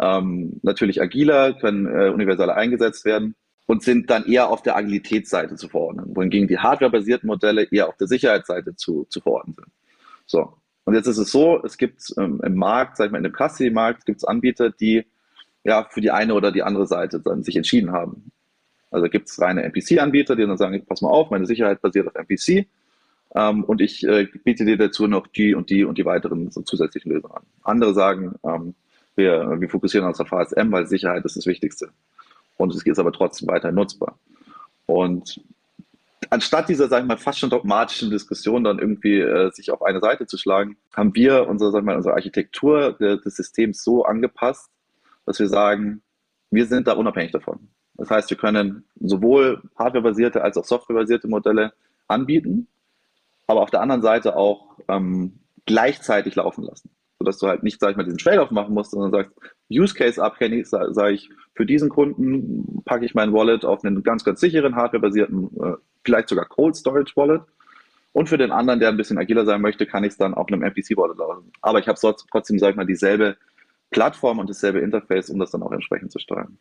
ähm, 0.00 0.60
natürlich 0.62 1.00
agiler, 1.02 1.54
können 1.54 1.86
äh, 1.86 2.08
universeller 2.08 2.56
eingesetzt 2.56 3.04
werden 3.04 3.34
und 3.66 3.82
sind 3.82 4.10
dann 4.10 4.24
eher 4.24 4.48
auf 4.48 4.62
der 4.62 4.76
Agilitätsseite 4.76 5.56
zu 5.56 5.68
verordnen, 5.68 6.16
wohingegen 6.16 6.48
die 6.48 6.58
hardwarebasierten 6.58 7.26
Modelle 7.26 7.64
eher 7.70 7.88
auf 7.88 7.96
der 7.96 8.08
Sicherheitsseite 8.08 8.74
zu, 8.74 9.06
zu 9.10 9.20
verordnen 9.20 9.54
sind. 9.54 9.68
So. 10.26 10.54
Und 10.84 10.94
jetzt 10.94 11.06
ist 11.06 11.18
es 11.18 11.30
so, 11.30 11.62
es 11.62 11.76
gibt 11.76 12.02
ähm, 12.18 12.40
im 12.42 12.56
Markt, 12.56 12.96
sag 12.96 13.06
ich 13.06 13.12
mal, 13.12 13.18
in 13.18 13.24
dem 13.24 13.34
Custody-Markt 13.34 14.06
gibt 14.06 14.18
es 14.18 14.24
Anbieter, 14.24 14.70
die 14.70 15.04
ja 15.62 15.86
für 15.90 16.00
die 16.00 16.10
eine 16.10 16.34
oder 16.34 16.50
die 16.50 16.62
andere 16.62 16.86
Seite 16.86 17.20
dann 17.20 17.44
sich 17.44 17.54
entschieden 17.54 17.92
haben. 17.92 18.32
Also 18.90 19.08
gibt 19.08 19.28
es 19.28 19.40
reine 19.40 19.62
MPC-Anbieter, 19.62 20.34
die 20.34 20.46
dann 20.46 20.56
sagen, 20.56 20.84
pass 20.86 21.02
mal 21.02 21.10
auf, 21.10 21.30
meine 21.30 21.46
Sicherheit 21.46 21.80
basiert 21.80 22.08
auf 22.08 22.14
MPC 22.14 22.66
ähm, 23.36 23.62
und 23.64 23.80
ich 23.80 24.04
äh, 24.04 24.26
biete 24.44 24.64
dir 24.64 24.76
dazu 24.76 25.06
noch 25.06 25.26
die 25.28 25.54
und 25.54 25.70
die 25.70 25.84
und 25.84 25.98
die 25.98 26.04
weiteren 26.04 26.50
so 26.50 26.62
zusätzlichen 26.62 27.12
Lösungen 27.12 27.34
an. 27.34 27.42
Andere 27.62 27.94
sagen, 27.94 28.34
ähm, 28.42 28.74
wir, 29.20 29.60
wir 29.60 29.68
fokussieren 29.68 30.06
uns 30.06 30.18
auf 30.20 30.28
VSM, 30.28 30.72
weil 30.72 30.86
Sicherheit 30.86 31.24
ist 31.24 31.36
das 31.36 31.46
Wichtigste. 31.46 31.90
Und 32.56 32.74
es 32.74 32.84
ist 32.84 32.98
aber 32.98 33.12
trotzdem 33.12 33.48
weiter 33.48 33.70
nutzbar. 33.70 34.18
Und 34.86 35.40
anstatt 36.30 36.68
dieser, 36.68 36.88
sagen 36.88 37.06
wir 37.06 37.14
mal, 37.14 37.20
fast 37.20 37.38
schon 37.38 37.50
dogmatischen 37.50 38.10
Diskussion 38.10 38.64
dann 38.64 38.78
irgendwie 38.78 39.20
äh, 39.20 39.50
sich 39.52 39.70
auf 39.70 39.82
eine 39.82 40.00
Seite 40.00 40.26
zu 40.26 40.36
schlagen, 40.38 40.76
haben 40.94 41.14
wir 41.14 41.48
unsere, 41.48 41.70
sagen 41.70 41.86
wir 41.86 41.92
mal, 41.92 41.96
unsere 41.96 42.14
Architektur 42.14 42.92
des 42.92 43.36
Systems 43.36 43.84
so 43.84 44.04
angepasst, 44.04 44.70
dass 45.26 45.38
wir 45.38 45.48
sagen, 45.48 46.02
wir 46.50 46.66
sind 46.66 46.86
da 46.86 46.94
unabhängig 46.94 47.32
davon. 47.32 47.68
Das 47.94 48.10
heißt, 48.10 48.30
wir 48.30 48.36
können 48.36 48.84
sowohl 48.98 49.62
hardwarebasierte 49.78 50.42
als 50.42 50.56
auch 50.56 50.64
softwarebasierte 50.64 51.28
Modelle 51.28 51.72
anbieten, 52.08 52.66
aber 53.46 53.60
auf 53.60 53.70
der 53.70 53.82
anderen 53.82 54.02
Seite 54.02 54.36
auch 54.36 54.78
ähm, 54.88 55.38
gleichzeitig 55.66 56.34
laufen 56.34 56.64
lassen 56.64 56.90
sodass 57.20 57.38
du 57.38 57.48
halt 57.48 57.62
nicht, 57.62 57.78
sag 57.78 57.90
ich 57.90 57.96
mal, 57.98 58.04
diesen 58.04 58.18
Trade-off 58.18 58.50
machen 58.50 58.72
musst, 58.72 58.92
sondern 58.92 59.10
sagst, 59.12 59.32
Use 59.70 59.94
Case 59.94 60.22
abhängig, 60.22 60.66
sage 60.66 60.94
sag 60.94 61.12
ich, 61.12 61.28
für 61.54 61.66
diesen 61.66 61.90
Kunden 61.90 62.82
packe 62.86 63.04
ich 63.04 63.14
mein 63.14 63.34
Wallet 63.34 63.66
auf 63.66 63.84
einen 63.84 64.02
ganz, 64.02 64.24
ganz 64.24 64.40
sicheren, 64.40 64.74
hardwarebasierten, 64.74 65.50
äh, 65.62 65.74
vielleicht 66.02 66.30
sogar 66.30 66.46
Cold 66.46 66.76
Storage 66.76 67.12
Wallet. 67.16 67.42
Und 68.12 68.30
für 68.30 68.38
den 68.38 68.50
anderen, 68.50 68.80
der 68.80 68.88
ein 68.88 68.96
bisschen 68.96 69.18
agiler 69.18 69.44
sein 69.44 69.60
möchte, 69.60 69.86
kann 69.86 70.02
ich 70.02 70.12
es 70.12 70.16
dann 70.16 70.32
auf 70.32 70.48
einem 70.48 70.62
MPC-Wallet 70.62 71.18
laufen. 71.18 71.52
Aber 71.60 71.78
ich 71.78 71.88
habe 71.88 71.98
trotzdem, 72.00 72.58
sag 72.58 72.70
ich 72.70 72.76
mal, 72.76 72.86
dieselbe 72.86 73.36
Plattform 73.90 74.38
und 74.38 74.48
dasselbe 74.48 74.80
Interface, 74.80 75.28
um 75.28 75.38
das 75.38 75.50
dann 75.50 75.62
auch 75.62 75.72
entsprechend 75.72 76.10
zu 76.10 76.18
steuern. 76.18 76.58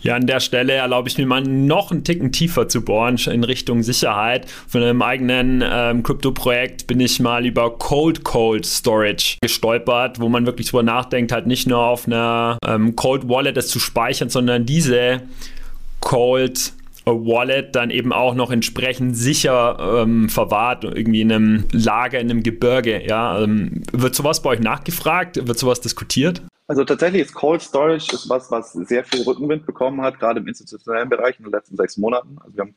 Ja, 0.00 0.14
an 0.14 0.26
der 0.26 0.40
Stelle 0.40 0.74
erlaube 0.74 1.08
ich 1.08 1.18
mir 1.18 1.26
mal 1.26 1.42
noch 1.42 1.90
einen 1.90 2.04
Ticken 2.04 2.30
tiefer 2.30 2.68
zu 2.68 2.82
bohren 2.82 3.18
in 3.26 3.42
Richtung 3.44 3.82
Sicherheit. 3.82 4.48
Von 4.68 4.82
einem 4.82 5.02
eigenen 5.02 5.64
ähm, 5.68 6.02
Krypto-Projekt 6.02 6.86
bin 6.86 7.00
ich 7.00 7.18
mal 7.20 7.44
über 7.44 7.78
Cold 7.78 8.22
Cold 8.24 8.64
Storage 8.64 9.38
gestolpert, 9.42 10.20
wo 10.20 10.28
man 10.28 10.46
wirklich 10.46 10.68
drüber 10.68 10.82
nachdenkt, 10.84 11.32
halt 11.32 11.46
nicht 11.46 11.66
nur 11.66 11.78
auf 11.78 12.06
einer 12.06 12.58
ähm, 12.64 12.94
Cold 12.94 13.28
Wallet 13.28 13.56
das 13.56 13.68
zu 13.68 13.80
speichern, 13.80 14.28
sondern 14.30 14.66
diese 14.66 15.22
Cold 16.00 16.72
Wallet 17.04 17.74
dann 17.74 17.90
eben 17.90 18.12
auch 18.12 18.34
noch 18.34 18.50
entsprechend 18.50 19.16
sicher 19.16 20.02
ähm, 20.02 20.28
verwahrt, 20.28 20.84
irgendwie 20.84 21.22
in 21.22 21.32
einem 21.32 21.64
Lager, 21.72 22.20
in 22.20 22.30
einem 22.30 22.42
Gebirge. 22.42 23.02
Ja, 23.06 23.40
ähm, 23.40 23.82
wird 23.92 24.14
sowas 24.14 24.42
bei 24.42 24.50
euch 24.50 24.60
nachgefragt? 24.60 25.46
Wird 25.46 25.58
sowas 25.58 25.80
diskutiert? 25.80 26.42
Also 26.68 26.84
tatsächlich 26.84 27.22
ist 27.22 27.34
Cold 27.34 27.62
Storage 27.62 28.12
ist 28.12 28.28
was, 28.28 28.50
was 28.50 28.74
sehr 28.74 29.02
viel 29.02 29.22
Rückenwind 29.22 29.64
bekommen 29.64 30.02
hat, 30.02 30.20
gerade 30.20 30.40
im 30.40 30.46
institutionellen 30.46 31.08
Bereich 31.08 31.38
in 31.38 31.44
den 31.46 31.52
letzten 31.52 31.76
sechs 31.76 31.96
Monaten. 31.96 32.36
Also 32.40 32.56
wir 32.56 32.60
haben 32.60 32.74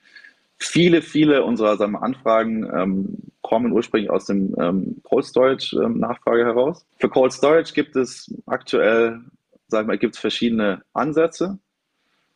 viele, 0.57 1.01
viele 1.01 1.43
unserer 1.43 1.75
sagen 1.75 1.91
wir, 1.91 2.01
Anfragen 2.01 2.63
ähm, 2.73 3.17
kommen 3.41 3.73
ursprünglich 3.73 4.09
aus 4.09 4.25
dem 4.25 4.55
ähm, 4.57 5.01
Cold 5.03 5.25
Storage 5.25 5.75
ähm, 5.75 5.99
Nachfrage 5.99 6.45
heraus. 6.45 6.85
Für 6.99 7.09
Cold 7.09 7.33
Storage 7.33 7.73
gibt 7.73 7.97
es 7.97 8.33
aktuell, 8.45 9.19
sagen 9.67 9.89
wir, 9.89 9.97
gibt 9.97 10.15
es 10.15 10.21
verschiedene 10.21 10.83
Ansätze. 10.93 11.59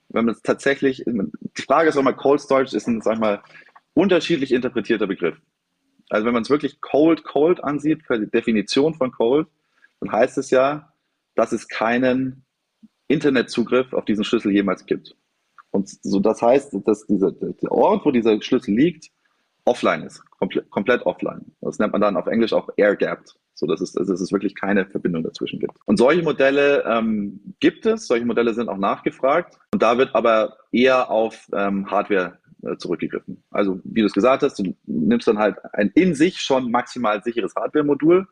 Wenn 0.10 0.26
man 0.26 0.36
es 0.36 0.42
tatsächlich, 0.42 1.06
die 1.06 1.62
Frage 1.62 1.88
ist 1.88 1.98
auch 1.98 2.04
mal, 2.04 2.14
Cold 2.14 2.42
Storage 2.42 2.76
ist 2.76 2.88
ein, 2.88 3.02
sagen 3.02 3.22
wir 3.22 3.28
mal, 3.28 3.44
unterschiedlich 3.94 4.52
interpretierter 4.52 5.08
Begriff. 5.08 5.38
Also 6.10 6.26
wenn 6.26 6.34
man 6.34 6.44
es 6.44 6.50
wirklich 6.50 6.82
Cold, 6.82 7.24
Cold 7.24 7.64
ansieht, 7.64 8.04
für 8.04 8.20
die 8.20 8.30
Definition 8.30 8.94
von 8.94 9.12
Cold, 9.12 9.48
dann 10.02 10.12
heißt 10.12 10.38
es 10.38 10.52
ja, 10.52 10.92
dass 11.36 11.52
es 11.52 11.68
keinen 11.68 12.46
Internetzugriff 13.08 13.94
auf 13.94 14.06
diesen 14.06 14.24
Schlüssel 14.24 14.52
jemals 14.52 14.86
gibt. 14.86 15.16
Und 15.72 15.90
so, 16.04 16.20
das 16.20 16.42
heißt, 16.42 16.76
dass 16.86 17.06
dieser, 17.06 17.32
der 17.32 17.72
Ort, 17.72 18.06
wo 18.06 18.12
dieser 18.12 18.42
Schlüssel 18.42 18.74
liegt, 18.74 19.10
offline 19.66 20.04
ist, 20.04 20.24
komplett, 20.32 20.70
komplett 20.70 21.06
offline. 21.06 21.52
Das 21.62 21.80
nennt 21.80 21.92
man 21.92 22.02
dann 22.02 22.18
auf 22.18 22.28
Englisch 22.28 22.54
auch 22.54 22.70
air-gapped, 22.78 23.36
so 23.56 23.66
dass 23.66 23.82
es, 23.82 23.94
dass 23.94 24.08
es 24.08 24.32
wirklich 24.32 24.56
keine 24.56 24.86
Verbindung 24.86 25.24
dazwischen 25.24 25.60
gibt. 25.60 25.74
Und 25.86 25.98
solche 25.98 26.24
Modelle 26.24 26.84
ähm, 26.86 27.56
gibt 27.60 27.86
es, 27.86 28.08
solche 28.08 28.26
Modelle 28.26 28.54
sind 28.54 28.70
auch 28.70 28.78
nachgefragt 28.78 29.58
und 29.74 29.82
da 29.82 29.98
wird 29.98 30.16
aber 30.16 30.58
eher 30.72 31.10
auf 31.10 31.48
ähm, 31.54 31.90
Hardware 31.90 32.40
äh, 32.64 32.78
zurückgegriffen. 32.78 33.44
Also 33.50 33.82
wie 33.84 34.02
du 34.02 34.08
es 34.08 34.14
gesagt 34.14 34.44
hast, 34.44 34.60
du 34.60 34.76
nimmst 34.86 35.28
dann 35.28 35.40
halt 35.40 35.58
ein 35.74 35.90
in 35.96 36.14
sich 36.16 36.40
schon 36.40 36.72
maximal 36.72 37.22
sicheres 37.24 37.56
Hardware-Modul 37.56 38.28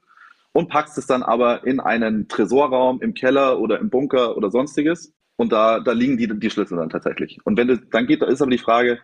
und 0.54 0.70
packst 0.70 0.98
es 0.98 1.08
dann 1.08 1.24
aber 1.24 1.66
in 1.66 1.80
einen 1.80 2.28
Tresorraum 2.28 3.02
im 3.02 3.14
Keller 3.14 3.60
oder 3.60 3.80
im 3.80 3.90
Bunker 3.90 4.38
oder 4.38 4.50
sonstiges. 4.50 5.14
Und 5.36 5.52
da, 5.52 5.80
da 5.80 5.92
liegen 5.92 6.18
die, 6.18 6.28
die 6.28 6.50
Schlüssel 6.50 6.78
dann 6.78 6.90
tatsächlich. 6.90 7.40
Und 7.44 7.58
wenn 7.58 7.68
du, 7.68 7.78
dann 7.78 8.06
geht, 8.06 8.22
da 8.22 8.28
ist 8.28 8.42
aber 8.42 8.52
die 8.52 8.60
Frage, 8.60 9.00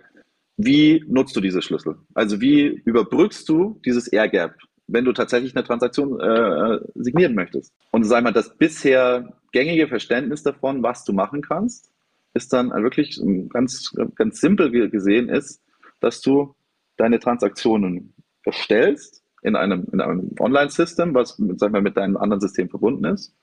wie 0.58 1.04
nutzt 1.08 1.36
du 1.36 1.42
diese 1.42 1.62
Schlüssel? 1.62 1.96
Also 2.14 2.40
wie 2.40 2.82
überbrückst 2.86 3.50
du 3.50 3.82
dieses 3.84 4.08
Air 4.08 4.30
Gap, 4.30 4.56
wenn 4.88 5.06
du 5.06 5.14
tatsächlich 5.14 5.56
eine 5.56 5.66
Transaktion 5.66 6.20
äh, 6.20 6.80
signieren 6.96 7.34
möchtest? 7.34 7.74
Und 7.92 8.04
sag 8.04 8.24
mal, 8.24 8.32
das 8.32 8.56
bisher 8.56 9.34
gängige 9.52 9.88
Verständnis 9.88 10.44
davon, 10.44 10.84
was 10.84 11.04
du 11.04 11.14
machen 11.14 11.42
kannst, 11.42 11.92
ist 12.36 12.54
dann 12.54 12.70
wirklich 12.72 13.20
ganz, 13.50 13.92
ganz 14.16 14.40
simpel 14.40 14.90
gesehen 14.92 15.30
ist, 15.30 15.62
dass 16.00 16.22
du 16.22 16.54
deine 16.98 17.20
Transaktionen 17.20 18.14
erstellst 18.44 19.24
in 19.42 19.56
einem, 19.56 19.88
in 19.92 20.02
einem 20.02 20.32
Online-System, 20.40 21.14
was 21.14 21.42
sag 21.58 21.72
mal, 21.72 21.82
mit 21.82 21.98
deinem 21.98 22.18
anderen 22.18 22.42
System 22.42 22.70
verbunden 22.70 23.06
ist. 23.06 23.34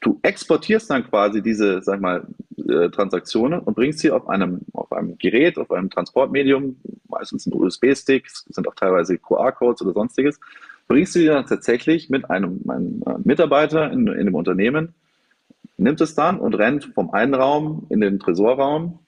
Du 0.00 0.18
exportierst 0.22 0.90
dann 0.90 1.08
quasi 1.08 1.42
diese 1.42 1.82
sag 1.82 2.00
mal, 2.00 2.26
äh, 2.68 2.90
Transaktionen 2.90 3.60
und 3.60 3.74
bringst 3.74 4.00
sie 4.00 4.10
auf 4.10 4.28
einem, 4.28 4.60
auf 4.72 4.92
einem 4.92 5.16
Gerät, 5.18 5.58
auf 5.58 5.70
einem 5.70 5.90
Transportmedium, 5.90 6.76
meistens 7.08 7.46
ein 7.46 7.54
USB-Stick, 7.54 8.28
sind 8.28 8.68
auch 8.68 8.74
teilweise 8.74 9.18
QR-Codes 9.18 9.82
oder 9.82 9.92
sonstiges, 9.92 10.38
bringst 10.88 11.14
du 11.14 11.20
die 11.20 11.26
dann 11.26 11.46
tatsächlich 11.46 12.10
mit 12.10 12.30
einem, 12.30 12.60
einem 12.68 13.02
äh, 13.06 13.14
Mitarbeiter 13.24 13.90
in, 13.90 14.06
in 14.08 14.26
dem 14.26 14.34
Unternehmen, 14.34 14.94
nimmt 15.76 16.00
es 16.00 16.14
dann 16.14 16.38
und 16.38 16.54
rennt 16.54 16.92
vom 16.94 17.10
einen 17.10 17.34
Raum 17.34 17.86
in 17.88 18.00
den 18.00 18.18
Tresorraum, 18.18 19.00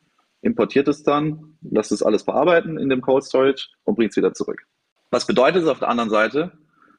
importiert 0.42 0.88
es 0.88 1.02
dann, 1.02 1.56
lässt 1.62 1.92
es 1.92 2.02
alles 2.02 2.22
verarbeiten 2.22 2.78
in 2.78 2.88
dem 2.88 3.00
Cold 3.00 3.24
Storage 3.24 3.68
und 3.84 3.96
bringt 3.96 4.12
es 4.12 4.16
wieder 4.16 4.34
zurück. 4.34 4.66
Was 5.10 5.26
bedeutet 5.26 5.62
es 5.62 5.68
auf 5.68 5.78
der 5.78 5.88
anderen 5.88 6.10
Seite? 6.10 6.52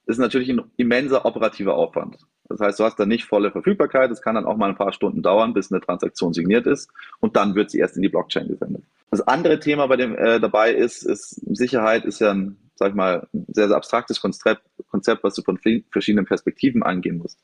Ist 0.05 0.17
natürlich 0.17 0.49
ein 0.49 0.63
immenser 0.77 1.25
operativer 1.25 1.75
Aufwand. 1.75 2.17
Das 2.49 2.59
heißt, 2.59 2.79
du 2.79 2.83
hast 2.83 2.99
dann 2.99 3.09
nicht 3.09 3.25
volle 3.25 3.51
Verfügbarkeit. 3.51 4.09
Es 4.09 4.21
kann 4.21 4.35
dann 4.35 4.45
auch 4.45 4.57
mal 4.57 4.69
ein 4.69 4.75
paar 4.75 4.91
Stunden 4.91 5.21
dauern, 5.21 5.53
bis 5.53 5.71
eine 5.71 5.81
Transaktion 5.81 6.33
signiert 6.33 6.65
ist 6.65 6.89
und 7.19 7.35
dann 7.35 7.53
wird 7.53 7.69
sie 7.69 7.77
erst 7.77 7.95
in 7.95 8.01
die 8.01 8.09
Blockchain 8.09 8.47
gesendet. 8.47 8.83
Das 9.11 9.21
andere 9.21 9.59
Thema 9.59 9.87
bei 9.87 9.97
dem 9.97 10.15
äh, 10.15 10.39
dabei 10.39 10.73
ist, 10.73 11.03
ist 11.03 11.41
Sicherheit 11.55 12.05
ist 12.05 12.19
ja 12.19 12.31
ein, 12.31 12.57
sag 12.75 12.89
ich 12.89 12.95
mal, 12.95 13.27
sehr, 13.49 13.67
sehr 13.67 13.77
abstraktes 13.77 14.19
Konzept, 14.19 14.63
Konzept, 14.89 15.23
was 15.23 15.35
du 15.35 15.43
von 15.43 15.59
verschiedenen 15.91 16.25
Perspektiven 16.25 16.81
angehen 16.81 17.17
musst. 17.17 17.39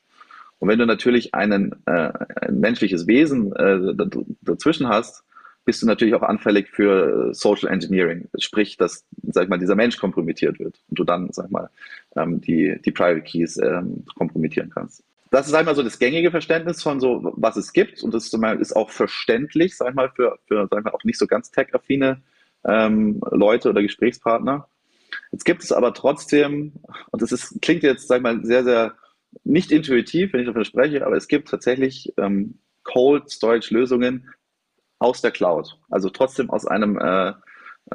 Und 0.58 0.68
wenn 0.68 0.78
du 0.78 0.86
natürlich 0.86 1.34
einen, 1.34 1.76
äh, 1.86 2.12
ein 2.40 2.58
menschliches 2.58 3.06
Wesen 3.06 3.54
äh, 3.54 3.94
dazwischen 4.42 4.88
hast, 4.88 5.24
bist 5.66 5.82
du 5.82 5.86
natürlich 5.86 6.14
auch 6.14 6.22
anfällig 6.22 6.68
für 6.70 7.34
Social 7.34 7.70
Engineering, 7.70 8.28
sprich, 8.38 8.76
dass, 8.76 9.04
sag 9.22 9.48
mal, 9.48 9.58
dieser 9.58 9.74
Mensch 9.74 9.98
kompromittiert 9.98 10.58
wird 10.58 10.80
und 10.88 10.98
du 10.98 11.04
dann, 11.04 11.28
sag 11.32 11.50
mal, 11.50 11.68
ähm, 12.14 12.40
die, 12.40 12.80
die 12.82 12.92
Private 12.92 13.20
Keys 13.20 13.58
ähm, 13.58 14.04
kompromittieren 14.16 14.70
kannst. 14.72 15.02
Das 15.30 15.48
ist 15.48 15.54
einmal 15.54 15.74
so 15.74 15.82
das 15.82 15.98
gängige 15.98 16.30
Verständnis 16.30 16.82
von 16.82 17.00
so, 17.00 17.32
was 17.36 17.56
es 17.56 17.72
gibt 17.72 18.02
und 18.04 18.14
das 18.14 18.32
ist 18.32 18.76
auch 18.76 18.90
verständlich, 18.90 19.76
sag 19.76 19.94
mal, 19.96 20.08
für, 20.08 20.38
für 20.46 20.68
sag 20.70 20.84
mal, 20.84 20.92
auch 20.92 21.02
nicht 21.02 21.18
so 21.18 21.26
ganz 21.26 21.50
tech-affine 21.50 22.22
ähm, 22.64 23.20
Leute 23.32 23.70
oder 23.70 23.82
Gesprächspartner. 23.82 24.68
Jetzt 25.32 25.44
gibt 25.44 25.64
es 25.64 25.72
aber 25.72 25.94
trotzdem, 25.94 26.74
und 27.10 27.22
das 27.22 27.32
ist, 27.32 27.60
klingt 27.60 27.82
jetzt, 27.82 28.06
sag 28.06 28.22
mal, 28.22 28.44
sehr, 28.44 28.62
sehr 28.62 28.94
nicht 29.42 29.72
intuitiv, 29.72 30.32
wenn 30.32 30.40
ich 30.40 30.46
davon 30.46 30.64
spreche, 30.64 31.04
aber 31.04 31.16
es 31.16 31.26
gibt 31.26 31.48
tatsächlich 31.48 32.12
ähm, 32.18 32.58
Cold 32.84 33.28
Storage 33.28 33.74
Lösungen, 33.74 34.30
aus 34.98 35.20
der 35.20 35.30
Cloud. 35.30 35.78
Also 35.90 36.10
trotzdem 36.10 36.50
aus 36.50 36.66
einem, 36.66 36.98
äh, 36.98 37.28
äh, 37.28 37.34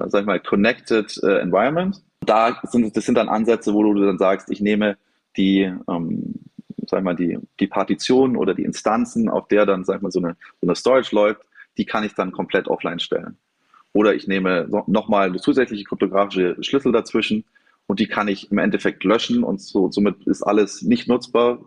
sag 0.07 0.21
ich 0.21 0.25
mal, 0.25 0.39
connected 0.39 1.17
äh, 1.23 1.39
environment. 1.39 2.01
Da 2.21 2.59
sind, 2.63 2.95
das 2.95 3.05
sind 3.05 3.15
dann 3.15 3.29
Ansätze, 3.29 3.73
wo 3.73 3.83
du 3.83 4.05
dann 4.05 4.17
sagst, 4.17 4.51
ich 4.51 4.61
nehme 4.61 4.97
die, 5.37 5.61
ähm, 5.89 6.35
sag 6.87 6.99
ich 6.99 7.03
mal, 7.03 7.15
die, 7.15 7.39
die 7.59 7.67
Partitionen 7.67 8.35
oder 8.35 8.53
die 8.53 8.63
Instanzen, 8.63 9.29
auf 9.29 9.47
der 9.47 9.65
dann, 9.65 9.83
sag 9.83 9.97
ich 9.97 10.01
mal, 10.01 10.11
so 10.11 10.19
eine, 10.19 10.35
so 10.59 10.67
eine 10.67 10.75
Storage 10.75 11.15
läuft, 11.15 11.41
die 11.77 11.85
kann 11.85 12.03
ich 12.03 12.13
dann 12.13 12.31
komplett 12.31 12.67
offline 12.67 12.99
stellen. 12.99 13.37
Oder 13.93 14.13
ich 14.15 14.27
nehme 14.27 14.67
nochmal 14.87 15.27
eine 15.27 15.39
zusätzliche 15.39 15.83
kryptografische 15.83 16.55
Schlüssel 16.61 16.91
dazwischen 16.91 17.43
und 17.87 17.99
die 17.99 18.07
kann 18.07 18.27
ich 18.27 18.51
im 18.51 18.57
Endeffekt 18.57 19.03
löschen 19.03 19.43
und 19.43 19.61
so, 19.61 19.91
somit 19.91 20.25
ist 20.25 20.43
alles 20.43 20.81
nicht 20.81 21.07
nutzbar, 21.09 21.59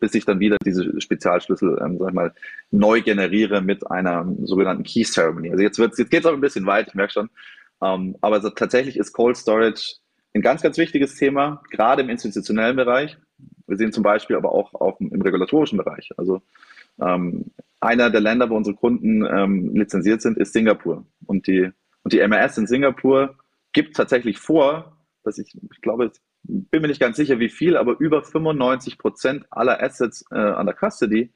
bis 0.00 0.14
ich 0.14 0.24
dann 0.24 0.40
wieder 0.40 0.56
diese 0.64 1.00
Spezialschlüssel, 1.00 1.78
ähm, 1.84 1.98
sag 1.98 2.08
ich 2.08 2.14
mal, 2.14 2.34
neu 2.70 3.02
generiere 3.02 3.60
mit 3.60 3.90
einer 3.90 4.26
sogenannten 4.42 4.82
Key 4.82 5.04
Ceremony. 5.04 5.50
Also 5.50 5.62
jetzt 5.62 5.78
jetzt 5.78 6.10
geht's 6.10 6.26
auch 6.26 6.32
ein 6.32 6.40
bisschen 6.40 6.66
weit, 6.66 6.88
ich 6.88 6.94
merke 6.94 7.12
schon. 7.12 7.30
Ähm, 7.82 8.16
aber 8.20 8.36
also 8.36 8.50
tatsächlich 8.50 8.96
ist 8.96 9.12
Cold 9.12 9.36
Storage 9.36 9.96
ein 10.34 10.42
ganz, 10.42 10.62
ganz 10.62 10.78
wichtiges 10.78 11.16
Thema, 11.16 11.62
gerade 11.70 12.02
im 12.02 12.08
institutionellen 12.08 12.76
Bereich. 12.76 13.16
Wir 13.66 13.76
sehen 13.76 13.92
zum 13.92 14.02
Beispiel 14.02 14.36
aber 14.36 14.52
auch 14.52 14.74
auf, 14.74 15.00
im 15.00 15.22
regulatorischen 15.22 15.78
Bereich. 15.78 16.10
Also 16.16 16.42
ähm, 17.00 17.46
einer 17.80 18.10
der 18.10 18.20
Länder, 18.20 18.50
wo 18.50 18.56
unsere 18.56 18.76
Kunden 18.76 19.24
ähm, 19.24 19.74
lizenziert 19.74 20.22
sind, 20.22 20.38
ist 20.38 20.52
Singapur. 20.52 21.06
Und 21.26 21.46
die, 21.46 21.70
und 22.02 22.12
die 22.12 22.26
MRS 22.26 22.58
in 22.58 22.66
Singapur 22.66 23.36
gibt 23.72 23.96
tatsächlich 23.96 24.38
vor, 24.38 24.96
dass 25.24 25.38
ich, 25.38 25.54
ich 25.54 25.80
glaube, 25.80 26.10
bin 26.42 26.82
mir 26.82 26.88
nicht 26.88 27.00
ganz 27.00 27.16
sicher, 27.16 27.38
wie 27.38 27.48
viel, 27.48 27.76
aber 27.76 27.98
über 27.98 28.22
95 28.22 28.98
Prozent 28.98 29.44
aller 29.50 29.82
Assets 29.82 30.24
äh, 30.30 30.38
an 30.38 30.66
der 30.66 30.74
Custody 30.74 31.30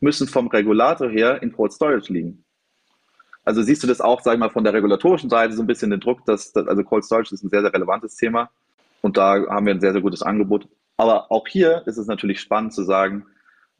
müssen 0.00 0.26
vom 0.26 0.48
Regulator 0.48 1.08
her 1.08 1.42
in 1.42 1.52
Cold 1.52 1.72
Storage 1.72 2.12
liegen. 2.12 2.44
Also 3.44 3.62
siehst 3.62 3.82
du 3.82 3.86
das 3.86 4.00
auch, 4.00 4.20
sag 4.20 4.34
ich 4.34 4.38
mal, 4.38 4.50
von 4.50 4.64
der 4.64 4.74
regulatorischen 4.74 5.30
Seite 5.30 5.54
so 5.54 5.62
ein 5.62 5.66
bisschen 5.66 5.90
den 5.90 6.00
Druck, 6.00 6.24
dass, 6.26 6.52
dass 6.52 6.68
also 6.68 6.82
Cold 6.84 7.04
Storage 7.04 7.34
ist 7.34 7.42
ein 7.42 7.48
sehr, 7.48 7.62
sehr 7.62 7.72
relevantes 7.72 8.16
Thema 8.16 8.50
und 9.00 9.16
da 9.16 9.46
haben 9.48 9.66
wir 9.66 9.74
ein 9.74 9.80
sehr, 9.80 9.92
sehr 9.92 10.02
gutes 10.02 10.22
Angebot. 10.22 10.68
Aber 10.96 11.32
auch 11.32 11.48
hier 11.48 11.82
ist 11.86 11.96
es 11.96 12.06
natürlich 12.06 12.40
spannend 12.40 12.74
zu 12.74 12.82
sagen, 12.82 13.26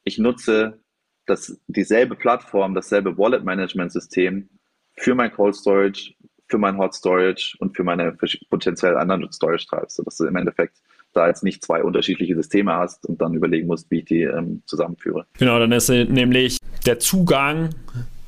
ich 0.05 0.19
nutze 0.19 0.79
das, 1.27 1.61
dieselbe 1.67 2.17
Plattform, 2.17 2.75
dasselbe 2.75 3.19
Wallet 3.19 3.45
Management 3.45 3.93
System 3.93 4.49
für 4.97 5.15
mein 5.15 5.33
Cold 5.33 5.55
Storage, 5.55 6.15
für 6.51 6.59
mein 6.59 6.77
Hot 6.79 6.95
Storage 6.95 7.57
und 7.61 7.77
für 7.77 7.85
meine 7.85 8.17
potenziell 8.51 8.97
anderen 8.97 9.31
Storage 9.33 9.67
Types, 9.67 9.97
sodass 9.97 10.17
du 10.17 10.27
im 10.27 10.37
Endeffekt 10.37 10.77
da 11.13 11.27
jetzt 11.27 11.43
nicht 11.43 11.65
zwei 11.65 11.83
unterschiedliche 11.83 12.37
Systeme 12.37 12.75
hast 12.75 13.07
und 13.07 13.21
dann 13.21 13.35
überlegen 13.35 13.67
musst, 13.67 13.91
wie 13.91 14.01
ich 14.01 14.05
die 14.05 14.23
ähm, 14.23 14.63
zusammenführe. 14.67 15.27
Genau, 15.39 15.59
dann 15.59 15.73
ist 15.73 15.89
nämlich 15.89 16.59
der 16.87 17.01
Zugang 17.01 17.71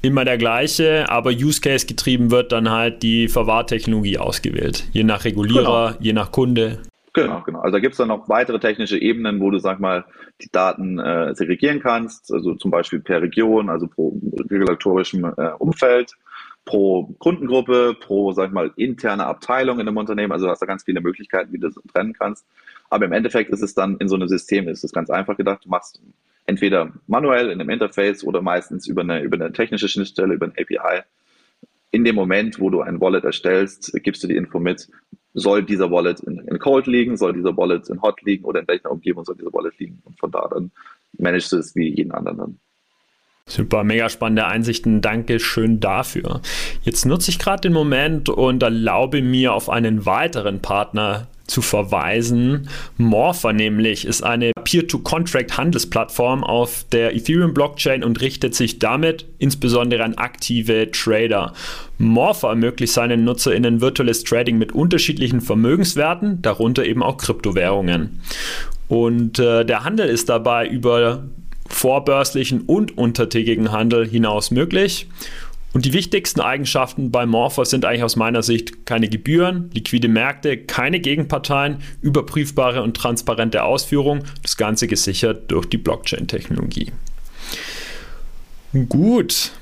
immer 0.03 0.25
der 0.25 0.37
gleiche, 0.37 1.09
aber 1.09 1.31
Use 1.31 1.61
Case 1.61 1.87
getrieben 1.87 2.31
wird 2.31 2.51
dann 2.51 2.71
halt 2.71 3.03
die 3.03 3.29
Verwahrtechnologie 3.29 4.19
ausgewählt, 4.19 4.85
je 4.93 5.05
nach 5.05 5.25
Regulierer, 5.25 5.93
genau. 5.93 6.03
je 6.03 6.13
nach 6.13 6.33
Kunde. 6.33 6.79
Genau, 7.15 7.43
genau. 7.45 7.61
Also 7.61 7.73
da 7.73 7.81
gibt 7.81 7.93
es 7.93 7.99
dann 7.99 8.09
noch 8.09 8.29
weitere 8.29 8.59
technische 8.59 8.99
Ebenen, 8.99 9.39
wo 9.39 9.51
du, 9.51 9.59
sag 9.59 9.81
mal, 9.81 10.05
die 10.41 10.51
Daten 10.51 10.99
äh, 10.99 11.35
segregieren 11.35 11.81
kannst, 11.81 12.33
also 12.33 12.55
zum 12.55 12.71
Beispiel 12.71 13.01
per 13.01 13.21
Region, 13.21 13.69
also 13.69 13.87
pro 13.87 14.19
regulatorischem 14.51 15.25
äh, 15.37 15.51
Umfeld, 15.59 16.15
pro 16.65 17.15
Kundengruppe, 17.19 17.97
pro, 17.99 18.33
sag 18.33 18.49
ich 18.49 18.53
mal, 18.53 18.73
interne 18.77 19.27
Abteilung 19.27 19.81
in 19.81 19.89
einem 19.89 19.97
Unternehmen. 19.97 20.33
Also 20.33 20.47
du 20.47 20.51
hast 20.53 20.63
da 20.63 20.67
ganz 20.67 20.85
viele 20.85 21.01
Möglichkeiten, 21.01 21.53
wie 21.53 21.59
du 21.59 21.69
das 21.69 21.83
trennen 21.93 22.13
kannst. 22.13 22.47
Aber 22.91 23.05
im 23.05 23.13
Endeffekt 23.13 23.51
ist 23.51 23.63
es 23.63 23.75
dann 23.75 23.97
in 23.99 24.09
so 24.09 24.15
einem 24.15 24.29
System, 24.29 24.69
ist 24.69 24.85
es 24.85 24.93
ganz 24.93 25.11
einfach 25.11 25.37
gedacht. 25.37 25.65
Du 25.65 25.69
machst 25.69 26.01
entweder 26.47 26.93
manuell 27.07 27.51
in 27.51 27.61
einem 27.61 27.71
Interface 27.71 28.25
oder 28.25 28.43
meistens 28.43 28.87
über 28.87 29.03
eine, 29.03 29.23
über 29.23 29.37
eine 29.37 29.53
technische 29.53 29.89
Schnittstelle, 29.89 30.35
über 30.35 30.47
ein 30.47 30.53
API. 30.53 31.03
In 31.91 32.05
dem 32.05 32.15
Moment, 32.15 32.59
wo 32.59 32.71
du 32.71 32.81
ein 32.81 33.01
Wallet 33.01 33.25
erstellst, 33.25 33.93
gibst 34.03 34.23
du 34.23 34.29
die 34.29 34.37
Info 34.37 34.59
mit, 34.59 34.89
soll 35.35 35.63
dieser 35.63 35.91
Wallet 35.91 36.21
in, 36.21 36.39
in 36.39 36.59
Cold 36.59 36.87
liegen, 36.87 37.17
soll 37.17 37.33
dieser 37.33 37.57
Wallet 37.57 37.89
in 37.89 38.01
Hot 38.03 38.23
liegen 38.23 38.45
oder 38.45 38.61
in 38.61 38.69
welcher 38.69 38.91
Umgebung 38.91 39.25
soll 39.25 39.37
dieser 39.37 39.53
Wallet 39.53 39.79
liegen. 39.79 40.01
Und 40.05 40.19
von 40.19 40.31
da 40.31 40.49
dann 40.49 40.71
managst 41.19 41.53
du 41.53 41.57
es 41.57 41.75
wie 41.75 41.89
jeden 41.89 42.13
anderen 42.13 42.39
dann. 42.39 42.59
Super, 43.49 43.85
mega 43.85 44.09
spannende 44.09 44.47
Einsichten. 44.47 45.01
Danke 45.01 45.41
schön 45.41 45.81
dafür. 45.81 46.41
Jetzt 46.85 47.05
nutze 47.05 47.31
ich 47.31 47.39
gerade 47.39 47.63
den 47.63 47.73
Moment 47.73 48.29
und 48.29 48.63
erlaube 48.63 49.21
mir 49.21 49.53
auf 49.53 49.69
einen 49.69 50.07
weiteren 50.07 50.61
Partner 50.61 51.27
zu 51.47 51.61
verweisen. 51.61 52.69
Morpher 52.97 53.53
nämlich 53.53 54.07
ist 54.07 54.23
eine 54.23 54.53
Peer-to-Contract-Handelsplattform 54.65 56.45
auf 56.45 56.87
der 56.93 57.15
Ethereum-Blockchain 57.15 58.05
und 58.05 58.21
richtet 58.21 58.55
sich 58.55 58.79
damit 58.79 59.27
insbesondere 59.39 60.05
an 60.05 60.15
aktive 60.15 60.91
Trader. 60.91 61.53
Morpher 61.99 62.49
ermöglicht 62.49 62.95
seinen 62.95 63.25
NutzerInnen 63.25 63.81
virtuelles 63.81 64.25
Trading 64.25 64.57
mit 64.57 64.73
unterschiedlichen 64.73 65.41
Vermögenswerten, 65.41 66.41
darunter 66.41 66.87
eben 66.87 67.03
auch 67.03 67.19
Kryptowährungen. 67.19 68.21
Und 68.89 69.39
äh, 69.39 69.65
der 69.65 69.85
Handel 69.85 70.09
ist 70.09 70.29
dabei 70.29 70.67
über 70.67 71.25
vorbörslichen 71.75 72.63
und 72.63 72.97
untertägigen 72.97 73.73
Handel 73.73 74.07
hinaus 74.09 74.51
möglich. 74.51 75.09
Und 75.73 75.87
die 75.87 75.95
wichtigsten 75.95 76.41
Eigenschaften 76.41 77.11
bei 77.11 77.25
Morpher 77.25 77.65
sind 77.65 77.87
eigentlich 77.87 78.03
aus 78.03 78.17
meiner 78.17 78.43
Sicht 78.43 78.85
keine 78.85 79.09
Gebühren, 79.09 79.71
liquide 79.73 80.09
Märkte, 80.09 80.59
keine 80.59 81.01
Gegenparteien, 81.01 81.79
überprüfbare 82.03 82.83
und 82.83 82.95
transparente 82.95 83.65
Ausführung, 83.65 84.25
das 84.43 84.59
Ganze 84.59 84.87
gesichert 84.87 85.51
durch 85.51 85.67
die 85.67 85.79
Blockchain-Technologie. 85.79 86.93
Gut, 88.89 89.53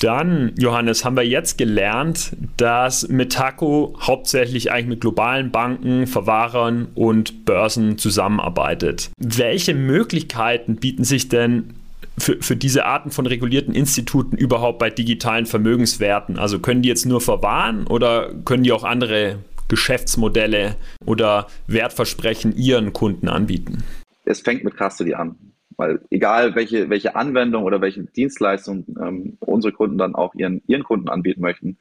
dann, 0.00 0.52
Johannes, 0.58 1.04
haben 1.04 1.16
wir 1.16 1.26
jetzt 1.26 1.58
gelernt, 1.58 2.36
dass 2.56 3.08
Metaco 3.08 3.96
hauptsächlich 4.00 4.72
eigentlich 4.72 4.86
mit 4.86 5.00
globalen 5.00 5.50
Banken, 5.50 6.06
Verwahrern 6.06 6.88
und 6.94 7.44
Börsen 7.44 7.98
zusammenarbeitet. 7.98 9.10
Welche 9.18 9.74
Möglichkeiten 9.74 10.76
bieten 10.76 11.04
sich 11.04 11.28
denn 11.28 11.74
für, 12.18 12.40
für 12.40 12.56
diese 12.56 12.86
Arten 12.86 13.10
von 13.10 13.26
regulierten 13.26 13.74
Instituten 13.74 14.36
überhaupt 14.36 14.78
bei 14.78 14.90
digitalen 14.90 15.46
Vermögenswerten? 15.46 16.38
Also 16.38 16.58
können 16.58 16.82
die 16.82 16.88
jetzt 16.88 17.06
nur 17.06 17.20
verwahren 17.20 17.86
oder 17.86 18.32
können 18.44 18.62
die 18.62 18.72
auch 18.72 18.84
andere 18.84 19.38
Geschäftsmodelle 19.68 20.76
oder 21.04 21.48
Wertversprechen 21.66 22.56
ihren 22.56 22.92
Kunden 22.92 23.28
anbieten? 23.28 23.82
Es 24.24 24.40
fängt 24.40 24.64
mit 24.64 24.76
Custody 24.76 25.14
an. 25.14 25.36
Weil 25.76 26.00
egal 26.10 26.54
welche, 26.54 26.88
welche 26.88 27.16
Anwendung 27.16 27.64
oder 27.64 27.80
welche 27.80 28.04
Dienstleistung 28.04 28.84
ähm, 29.00 29.36
unsere 29.40 29.72
Kunden 29.72 29.98
dann 29.98 30.14
auch 30.14 30.34
ihren, 30.34 30.62
ihren 30.66 30.84
Kunden 30.84 31.08
anbieten 31.08 31.42
möchten, 31.42 31.76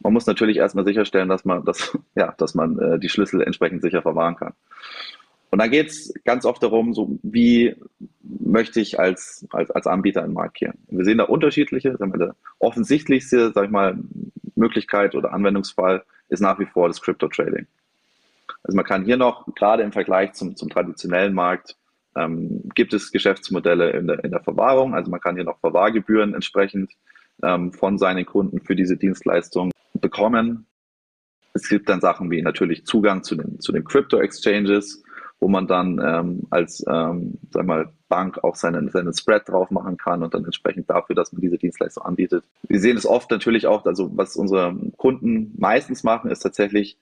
man 0.00 0.12
muss 0.12 0.26
natürlich 0.26 0.58
erstmal 0.58 0.84
sicherstellen, 0.84 1.28
dass 1.28 1.44
man, 1.44 1.64
dass, 1.64 1.96
ja, 2.14 2.34
dass 2.36 2.54
man 2.54 2.78
äh, 2.78 2.98
die 2.98 3.08
Schlüssel 3.08 3.42
entsprechend 3.42 3.82
sicher 3.82 4.02
verwahren 4.02 4.36
kann. 4.36 4.52
Und 5.50 5.60
da 5.60 5.68
geht 5.68 5.86
es 5.88 6.12
ganz 6.24 6.44
oft 6.44 6.62
darum, 6.62 6.94
so 6.94 7.16
wie 7.22 7.76
möchte 8.22 8.80
ich 8.80 8.98
als, 8.98 9.46
als, 9.50 9.70
als 9.70 9.86
Anbieter 9.86 10.24
einen 10.24 10.32
Markt 10.32 10.56
kehren. 10.56 10.78
Wir 10.88 11.04
sehen 11.04 11.18
da 11.18 11.24
unterschiedliche. 11.24 11.96
Sagen 11.96 12.12
wir, 12.18 12.34
offensichtlichste, 12.58 13.52
sag 13.54 13.66
ich 13.66 13.70
mal, 13.70 13.96
Möglichkeit 14.56 15.14
oder 15.14 15.32
Anwendungsfall 15.32 16.02
ist 16.28 16.40
nach 16.40 16.58
wie 16.58 16.66
vor 16.66 16.88
das 16.88 17.00
Crypto 17.00 17.28
Trading. 17.28 17.68
Also 18.64 18.74
man 18.74 18.84
kann 18.84 19.04
hier 19.04 19.16
noch, 19.16 19.46
gerade 19.54 19.84
im 19.84 19.92
Vergleich 19.92 20.32
zum, 20.32 20.56
zum 20.56 20.70
traditionellen 20.70 21.34
Markt, 21.34 21.76
ähm, 22.16 22.68
gibt 22.74 22.94
es 22.94 23.12
Geschäftsmodelle 23.12 23.90
in 23.90 24.06
der, 24.06 24.24
in 24.24 24.30
der 24.30 24.40
Verwahrung. 24.40 24.94
Also 24.94 25.10
man 25.10 25.20
kann 25.20 25.36
hier 25.36 25.44
noch 25.44 25.60
Verwahrgebühren 25.60 26.34
entsprechend 26.34 26.92
ähm, 27.42 27.72
von 27.72 27.98
seinen 27.98 28.26
Kunden 28.26 28.60
für 28.60 28.76
diese 28.76 28.96
Dienstleistung 28.96 29.70
bekommen. 29.94 30.66
Es 31.52 31.68
gibt 31.68 31.88
dann 31.88 32.00
Sachen 32.00 32.30
wie 32.30 32.42
natürlich 32.42 32.84
Zugang 32.84 33.22
zu 33.22 33.36
den, 33.36 33.60
zu 33.60 33.72
den 33.72 33.84
Crypto-Exchanges, 33.84 35.02
wo 35.40 35.48
man 35.48 35.66
dann 35.66 36.00
ähm, 36.04 36.42
als 36.50 36.84
ähm, 36.88 37.38
sag 37.50 37.66
mal, 37.66 37.92
Bank 38.08 38.42
auch 38.42 38.56
seinen, 38.56 38.90
seinen 38.90 39.12
Spread 39.12 39.48
drauf 39.48 39.70
machen 39.70 39.96
kann 39.96 40.22
und 40.22 40.34
dann 40.34 40.44
entsprechend 40.44 40.88
dafür, 40.90 41.14
dass 41.14 41.32
man 41.32 41.42
diese 41.42 41.58
Dienstleistung 41.58 42.04
anbietet. 42.04 42.44
Wir 42.68 42.80
sehen 42.80 42.96
es 42.96 43.06
oft 43.06 43.30
natürlich 43.30 43.66
auch, 43.66 43.84
also 43.84 44.10
was 44.16 44.36
unsere 44.36 44.74
Kunden 44.96 45.52
meistens 45.56 46.02
machen, 46.02 46.30
ist 46.30 46.40
tatsächlich 46.40 46.96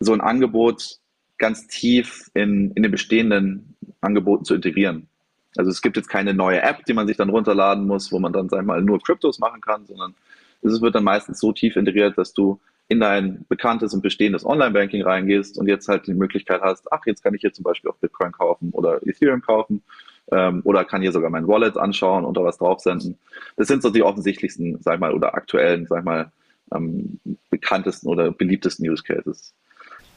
so 0.00 0.12
ein 0.12 0.20
Angebot 0.20 0.98
ganz 1.38 1.66
tief 1.66 2.30
in, 2.34 2.70
in 2.72 2.82
den 2.82 2.92
bestehenden 2.92 3.73
Angeboten 4.04 4.44
zu 4.44 4.54
integrieren. 4.54 5.08
Also 5.56 5.70
es 5.70 5.82
gibt 5.82 5.96
jetzt 5.96 6.08
keine 6.08 6.34
neue 6.34 6.62
App, 6.62 6.84
die 6.84 6.94
man 6.94 7.06
sich 7.06 7.16
dann 7.16 7.30
runterladen 7.30 7.86
muss, 7.86 8.10
wo 8.12 8.18
man 8.18 8.32
dann, 8.32 8.48
sag 8.48 8.60
ich 8.60 8.66
mal, 8.66 8.82
nur 8.82 9.00
Kryptos 9.00 9.38
machen 9.38 9.60
kann, 9.60 9.86
sondern 9.86 10.14
es 10.62 10.80
wird 10.80 10.94
dann 10.94 11.04
meistens 11.04 11.40
so 11.40 11.52
tief 11.52 11.76
integriert, 11.76 12.18
dass 12.18 12.32
du 12.32 12.60
in 12.88 13.00
dein 13.00 13.44
bekanntes 13.48 13.94
und 13.94 14.02
bestehendes 14.02 14.44
Online-Banking 14.44 15.02
reingehst 15.02 15.58
und 15.58 15.68
jetzt 15.68 15.88
halt 15.88 16.06
die 16.06 16.14
Möglichkeit 16.14 16.60
hast, 16.60 16.92
ach, 16.92 17.06
jetzt 17.06 17.22
kann 17.22 17.34
ich 17.34 17.40
hier 17.40 17.52
zum 17.52 17.62
Beispiel 17.62 17.90
auch 17.90 17.96
Bitcoin 17.96 18.32
kaufen 18.32 18.70
oder 18.72 19.00
Ethereum 19.06 19.40
kaufen 19.40 19.82
ähm, 20.30 20.60
oder 20.64 20.84
kann 20.84 21.00
hier 21.00 21.12
sogar 21.12 21.30
mein 21.30 21.48
Wallet 21.48 21.76
anschauen 21.78 22.24
und 22.24 22.36
da 22.36 22.44
was 22.44 22.58
draufsenden. 22.58 23.18
Das 23.56 23.68
sind 23.68 23.82
so 23.82 23.90
die 23.90 24.02
offensichtlichsten, 24.02 24.80
sag 24.82 24.94
ich 24.94 25.00
mal, 25.00 25.14
oder 25.14 25.34
aktuellen, 25.34 25.86
sag 25.86 26.00
ich 26.00 26.04
mal, 26.04 26.30
ähm, 26.74 27.20
bekanntesten 27.50 28.08
oder 28.08 28.30
beliebtesten 28.32 28.88
Use 28.88 29.02
Cases. 29.02 29.54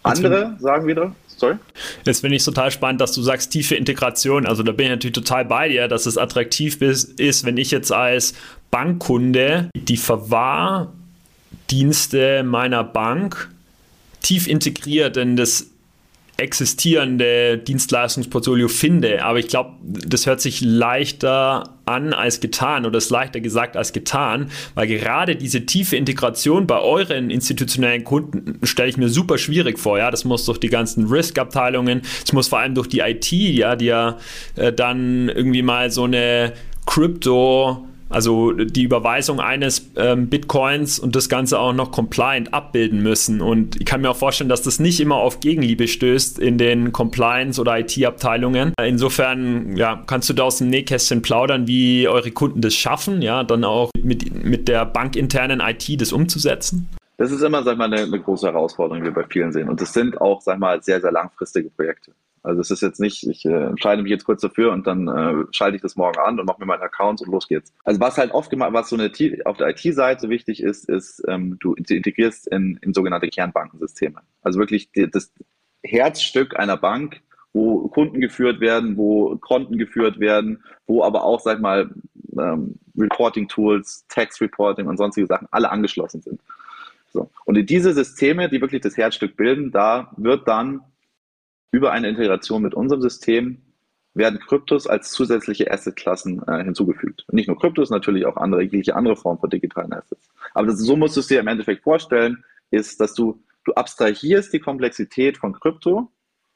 Andere 0.08 0.56
sagen 0.60 0.88
wieder, 0.88 1.14
sorry. 1.28 1.56
Jetzt 2.06 2.22
finde 2.22 2.36
ich 2.36 2.42
es 2.42 2.46
total 2.46 2.72
spannend, 2.72 3.02
dass 3.02 3.14
du 3.14 3.22
sagst 3.22 3.52
tiefe 3.52 3.76
Integration. 3.76 4.46
Also 4.46 4.64
da 4.64 4.72
bin 4.72 4.86
ich 4.86 4.92
natürlich 4.92 5.14
total 5.14 5.46
bei 5.46 5.70
dir, 5.70 5.88
dass 5.88 6.06
es 6.06 6.18
attraktiv 6.18 6.82
ist, 6.82 7.46
wenn 7.46 7.58
ich 7.58 7.72
jetzt 7.72 7.92
als 7.92 8.34
Bankkunde 8.72 9.70
die 9.76 9.98
Verwahrdienste 9.98 12.44
meiner 12.44 12.84
Bank 12.84 13.50
tief 14.22 14.48
integriert 14.48 15.18
in 15.18 15.36
das 15.36 15.68
existierende 16.38 17.58
Dienstleistungsportfolio 17.58 18.68
finde. 18.68 19.26
Aber 19.26 19.40
ich 19.40 19.48
glaube, 19.48 19.72
das 19.82 20.28
hört 20.28 20.40
sich 20.40 20.62
leichter 20.62 21.76
an 21.86 22.14
als 22.14 22.40
getan 22.40 22.86
oder 22.86 23.00
ist 23.00 23.10
leichter 23.10 23.40
gesagt 23.40 23.76
als 23.76 23.92
getan, 23.92 24.52
weil 24.76 24.88
gerade 24.88 25.36
diese 25.36 25.66
tiefe 25.66 25.96
Integration 25.96 26.68
bei 26.68 26.80
euren 26.80 27.32
institutionellen 27.32 28.04
Kunden 28.04 28.60
stelle 28.64 28.90
ich 28.90 28.98
mir 28.98 29.10
super 29.10 29.38
schwierig 29.38 29.80
vor. 29.80 29.98
Ja, 29.98 30.12
das 30.12 30.26
muss 30.26 30.46
durch 30.46 30.60
die 30.60 30.70
ganzen 30.70 31.08
Risk-Abteilungen, 31.08 32.02
es 32.24 32.34
muss 32.34 32.50
vor 32.50 32.60
allem 32.60 32.76
durch 32.76 32.88
die 32.88 33.00
IT, 33.00 33.32
ja, 33.32 33.76
die 33.76 33.86
ja 33.86 34.18
äh, 34.56 34.72
dann 34.72 35.30
irgendwie 35.30 35.64
mal 35.64 35.90
so 35.90 36.04
eine 36.04 36.54
Crypto 36.86 37.88
also 38.10 38.52
die 38.52 38.84
Überweisung 38.84 39.40
eines 39.40 39.90
ähm, 39.96 40.30
Bitcoins 40.30 41.00
und 41.00 41.16
das 41.16 41.30
Ganze 41.30 41.60
auch 41.60 41.74
noch 41.74 41.92
compliant 41.92 42.54
abbilden 42.54 43.02
müssen. 43.02 43.42
Und 43.42 43.80
ich 43.80 43.86
kann 43.86 44.02
mir 44.02 44.10
auch 44.10 44.18
vorstellen, 44.18 44.50
dass 44.50 44.62
das 44.62 44.80
nicht 44.80 45.00
immer 45.00 45.16
auf 45.16 45.40
Gegenliebe 45.40 45.88
stößt 45.88 46.40
in 46.40 46.58
den 46.58 46.92
Compliance- 46.92 47.60
oder 47.60 47.80
IT-Abteilungen. 47.80 48.74
Insofern 48.82 49.76
ja, 49.76 50.04
kannst 50.08 50.30
du 50.30 50.34
da 50.34 50.44
aus 50.44 50.58
dem 50.58 50.70
Nähkästchen 50.70 51.22
plaudern, 51.22 51.68
wie 51.68 52.08
eure 52.08 52.32
Kunden 52.32 52.62
das 52.62 52.74
schaffen, 52.74 53.22
ja, 53.22 53.44
dann 53.44 53.64
auch 53.64 53.92
mit, 54.02 54.44
mit 54.44 54.68
der 54.68 54.86
bankinternen 54.86 55.62
IT 55.62 56.02
das 56.02 56.12
umzusetzen? 56.12 56.88
Das 57.18 57.32
ist 57.32 57.42
immer, 57.42 57.64
sag 57.64 57.74
ich 57.74 57.78
mal, 57.80 57.92
eine, 57.92 58.04
eine 58.04 58.20
große 58.20 58.48
Herausforderung, 58.48 59.04
die 59.04 59.10
wir 59.10 59.14
bei 59.14 59.28
vielen 59.28 59.52
sehen. 59.52 59.70
Und 59.70 59.82
das 59.82 59.92
sind 59.92 60.22
auch, 60.22 60.42
sag 60.42 60.56
ich 60.56 60.60
mal, 60.60 60.82
sehr, 60.84 61.02
sehr 61.02 61.12
langfristige 61.12 61.70
Projekte. 61.70 62.12
Also 62.44 62.62
es 62.62 62.72
ist 62.72 62.82
jetzt 62.82 63.00
nicht, 63.00 63.28
ich 63.28 63.46
äh, 63.46 63.66
entscheide 63.66 64.02
mich 64.02 64.10
jetzt 64.10 64.26
kurz 64.26 64.42
dafür 64.42 64.72
und 64.72 64.88
dann 64.88 65.08
äh, 65.08 65.46
schalte 65.52 65.76
ich 65.76 65.82
das 65.82 65.96
morgen 65.96 66.20
an 66.20 66.40
und 66.40 66.46
mache 66.46 66.60
mir 66.60 66.66
meinen 66.66 66.82
Account 66.82 67.22
und 67.22 67.32
los 67.32 67.48
geht's. 67.48 67.74
Also 67.84 68.00
was 68.00 68.18
halt 68.18 68.32
oft 68.32 68.50
gemacht, 68.50 68.74
was 68.74 68.90
so 68.90 68.96
eine 68.96 69.12
auf 69.46 69.58
der 69.58 69.70
IT-Seite 69.70 70.30
wichtig 70.30 70.62
ist, 70.62 70.88
ist, 70.90 71.24
ähm, 71.28 71.58
du 71.60 71.74
integrierst 71.74 72.48
in, 72.48 72.78
in 72.82 72.94
sogenannte 72.94 73.28
Kernbankensysteme. 73.28 74.22
Also 74.42 74.60
wirklich 74.60 74.92
die, 74.92 75.10
das 75.10 75.34
Herzstück 75.84 76.58
einer 76.58 76.78
Bank, 76.78 77.22
wo 77.54 77.88
Kunden 77.88 78.22
geführt 78.22 78.60
werden, 78.60 78.98
wo 78.98 79.38
Konten 79.38 79.78
geführt 79.78 80.20
werden, 80.20 80.64
wo 80.86 81.04
aber 81.04 81.24
auch, 81.24 81.40
sag 81.40 81.60
mal, 81.60 81.90
ähm, 82.38 82.76
Reporting-Tools, 82.98 84.06
Tax-Reporting 84.10 84.88
und 84.88 84.98
sonstige 84.98 85.28
Sachen 85.28 85.48
alle 85.52 85.70
angeschlossen 85.72 86.22
sind. 86.22 86.42
So. 87.14 87.30
Und 87.46 87.58
in 87.58 87.66
diese 87.66 87.94
Systeme, 87.94 88.50
die 88.50 88.62
wirklich 88.62 88.82
das 88.82 88.98
Herzstück 88.98 89.38
bilden, 89.38 89.72
da 89.72 90.12
wird 90.18 90.48
dann 90.48 90.82
über 91.72 91.92
eine 91.92 92.10
Integration 92.10 92.62
mit 92.62 92.74
unserem 92.74 93.02
System 93.02 93.62
werden 94.14 94.40
Kryptos 94.40 94.88
als 94.88 95.12
zusätzliche 95.12 95.72
Assetklassen 95.72 96.42
äh, 96.48 96.64
hinzugefügt. 96.64 97.26
Und 97.28 97.36
nicht 97.36 97.48
nur 97.48 97.60
Kryptos, 97.60 97.90
natürlich 97.90 98.26
auch 98.26 98.36
andere, 98.38 98.64
jegliche 98.64 98.96
andere 98.96 99.16
Form 99.16 99.40
von 99.40 99.50
digitalen 99.50 99.94
Assets. 99.94 100.30
Aber 100.54 100.68
das, 100.68 100.80
so 100.80 100.96
musst 100.96 101.16
du 101.16 101.20
es 101.20 101.28
dir 101.28 101.40
im 101.40 101.48
Endeffekt 101.48 101.84
vorstellen, 101.84 102.44
ist, 102.72 103.00
dass 103.00 103.14
du, 103.14 103.44
du 103.64 103.74
abstrahierst 103.74 104.52
die 104.52 104.60
Komplexität 104.60 105.38
von 105.38 105.54
Krypto 105.54 106.12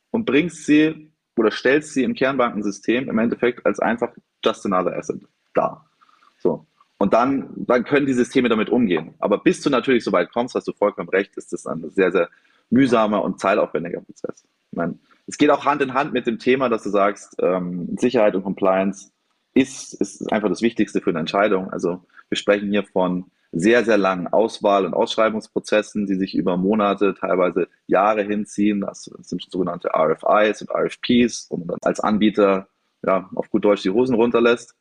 und 0.10 0.26
bringst 0.26 0.65
sie 0.65 1.12
oder 1.38 1.52
stellst 1.52 1.93
sie 1.93 2.04
im 2.04 2.13
Kernbankensystem 2.13 3.10
im 3.10 3.17
Endeffekt 3.17 3.65
als 3.65 3.80
einfach 3.80 4.12
just 4.43 4.65
another 4.65 4.97
asset 4.97 5.21
dar. 5.54 5.89
So. 6.39 6.65
Und 6.97 7.13
dann, 7.13 7.50
dann 7.56 7.84
können 7.84 8.06
die 8.06 8.13
Systeme 8.13 8.50
damit 8.50 8.69
umgehen. 8.69 9.15
Aber 9.19 9.39
bis 9.39 9.62
du 9.62 9.69
natürlich 9.69 10.04
so 10.04 10.12
weit 10.12 10.32
kommst, 10.32 10.56
hast 10.56 10.67
du 10.67 10.74
vollkommen 10.74 11.10
recht, 11.10 11.36
ist 11.36 11.52
das 11.52 11.65
ein 11.65 11.89
sehr, 11.89 12.12
sehr 12.12 12.30
mühsamer 12.69 13.24
und 13.24 13.39
zeitaufwendiger 13.39 14.02
Prozess. 14.02 14.43
Meine, 14.72 15.00
es 15.28 15.38
geht 15.38 15.50
auch 15.50 15.66
Hand 15.66 15.82
in 15.82 15.94
Hand 15.94 16.14
mit 16.14 16.28
dem 16.28 16.40
Thema, 16.40 16.70
dass 16.70 16.84
du 16.84 16.90
sagst, 16.90 17.36
ähm, 17.40 17.96
Sicherheit 17.98 18.36
und 18.36 18.44
Compliance 18.44 19.12
ist, 19.54 19.94
ist 19.94 20.32
einfach 20.32 20.50
das 20.50 20.62
Wichtigste 20.62 21.02
für 21.02 21.10
eine 21.10 21.20
Entscheidung. 21.20 21.70
Also 21.72 22.06
wir 22.30 22.38
sprechen 22.38 22.70
hier 22.70 22.84
von 22.84 23.26
sehr, 23.52 23.84
sehr 23.84 23.98
langen 23.98 24.28
Auswahl- 24.28 24.86
und 24.86 24.94
Ausschreibungsprozessen, 24.94 26.06
die 26.06 26.16
sich 26.16 26.36
über 26.36 26.56
Monate, 26.56 27.14
teilweise 27.14 27.68
Jahre 27.86 28.24
hinziehen. 28.24 28.82
Das 28.82 29.04
sind 29.04 29.46
sogenannte 29.50 29.90
RFIs 29.94 30.62
und 30.62 30.72
RFPs, 30.72 31.48
wo 31.50 31.58
man 31.58 31.68
dann 31.68 31.78
als 31.82 32.00
Anbieter 32.00 32.68
ja, 33.06 33.30
auf 33.36 33.50
gut 33.50 33.66
Deutsch 33.66 33.84
die 33.84 33.90
Hosen 33.90 34.16
runterlässt. 34.16 34.76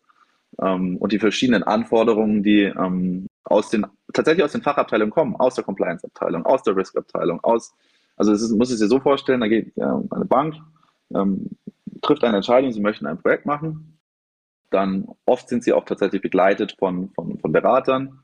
Ähm, 0.60 0.96
und 0.98 1.12
die 1.12 1.18
verschiedenen 1.18 1.64
Anforderungen, 1.64 2.42
die 2.42 2.62
ähm, 2.62 3.26
aus 3.44 3.70
den, 3.70 3.86
tatsächlich 4.12 4.44
aus 4.44 4.52
den 4.52 4.62
Fachabteilungen 4.62 5.12
kommen, 5.12 5.36
aus 5.36 5.56
der 5.56 5.64
Compliance-Abteilung, 5.64 6.44
aus 6.46 6.62
der 6.62 6.76
Risk-Abteilung, 6.76 7.40
aus 7.42 7.74
also 8.20 8.32
es 8.32 8.42
ist, 8.42 8.54
muss 8.54 8.70
ich 8.70 8.78
dir 8.78 8.86
so 8.86 9.00
vorstellen, 9.00 9.40
da 9.40 9.48
geht 9.48 9.72
ja, 9.76 9.98
eine 10.10 10.26
Bank, 10.26 10.54
ähm, 11.14 11.48
trifft 12.02 12.22
eine 12.22 12.36
Entscheidung, 12.36 12.70
sie 12.70 12.82
möchten 12.82 13.06
ein 13.06 13.16
Projekt 13.16 13.46
machen. 13.46 13.98
Dann 14.68 15.08
oft 15.24 15.48
sind 15.48 15.64
sie 15.64 15.72
auch 15.72 15.86
tatsächlich 15.86 16.20
begleitet 16.20 16.76
von, 16.78 17.08
von, 17.14 17.38
von 17.38 17.50
Beratern, 17.50 18.20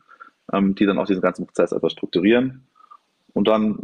ähm, 0.53 0.75
die 0.75 0.85
dann 0.85 0.99
auch 0.99 1.07
diesen 1.07 1.23
ganzen 1.23 1.47
Prozess 1.47 1.73
etwas 1.73 1.93
strukturieren. 1.93 2.67
Und 3.33 3.49
dann 3.49 3.79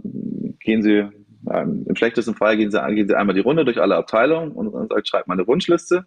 gehen 0.61 0.83
sie, 0.83 1.09
ja, 1.47 1.63
im 1.63 1.97
schlechtesten 1.97 2.35
Fall 2.35 2.59
gehen 2.59 2.71
sie, 2.71 2.79
gehen 2.95 3.09
sie 3.09 3.17
einmal 3.17 3.35
die 3.35 3.41
Runde 3.41 3.65
durch 3.65 3.81
alle 3.81 3.97
Abteilungen 3.97 4.53
und 4.53 4.71
dann 4.71 4.89
sagt, 4.89 5.09
schreibt 5.09 5.29
mal 5.29 5.35
eine 5.39 5.47
Wunschliste, 5.47 6.05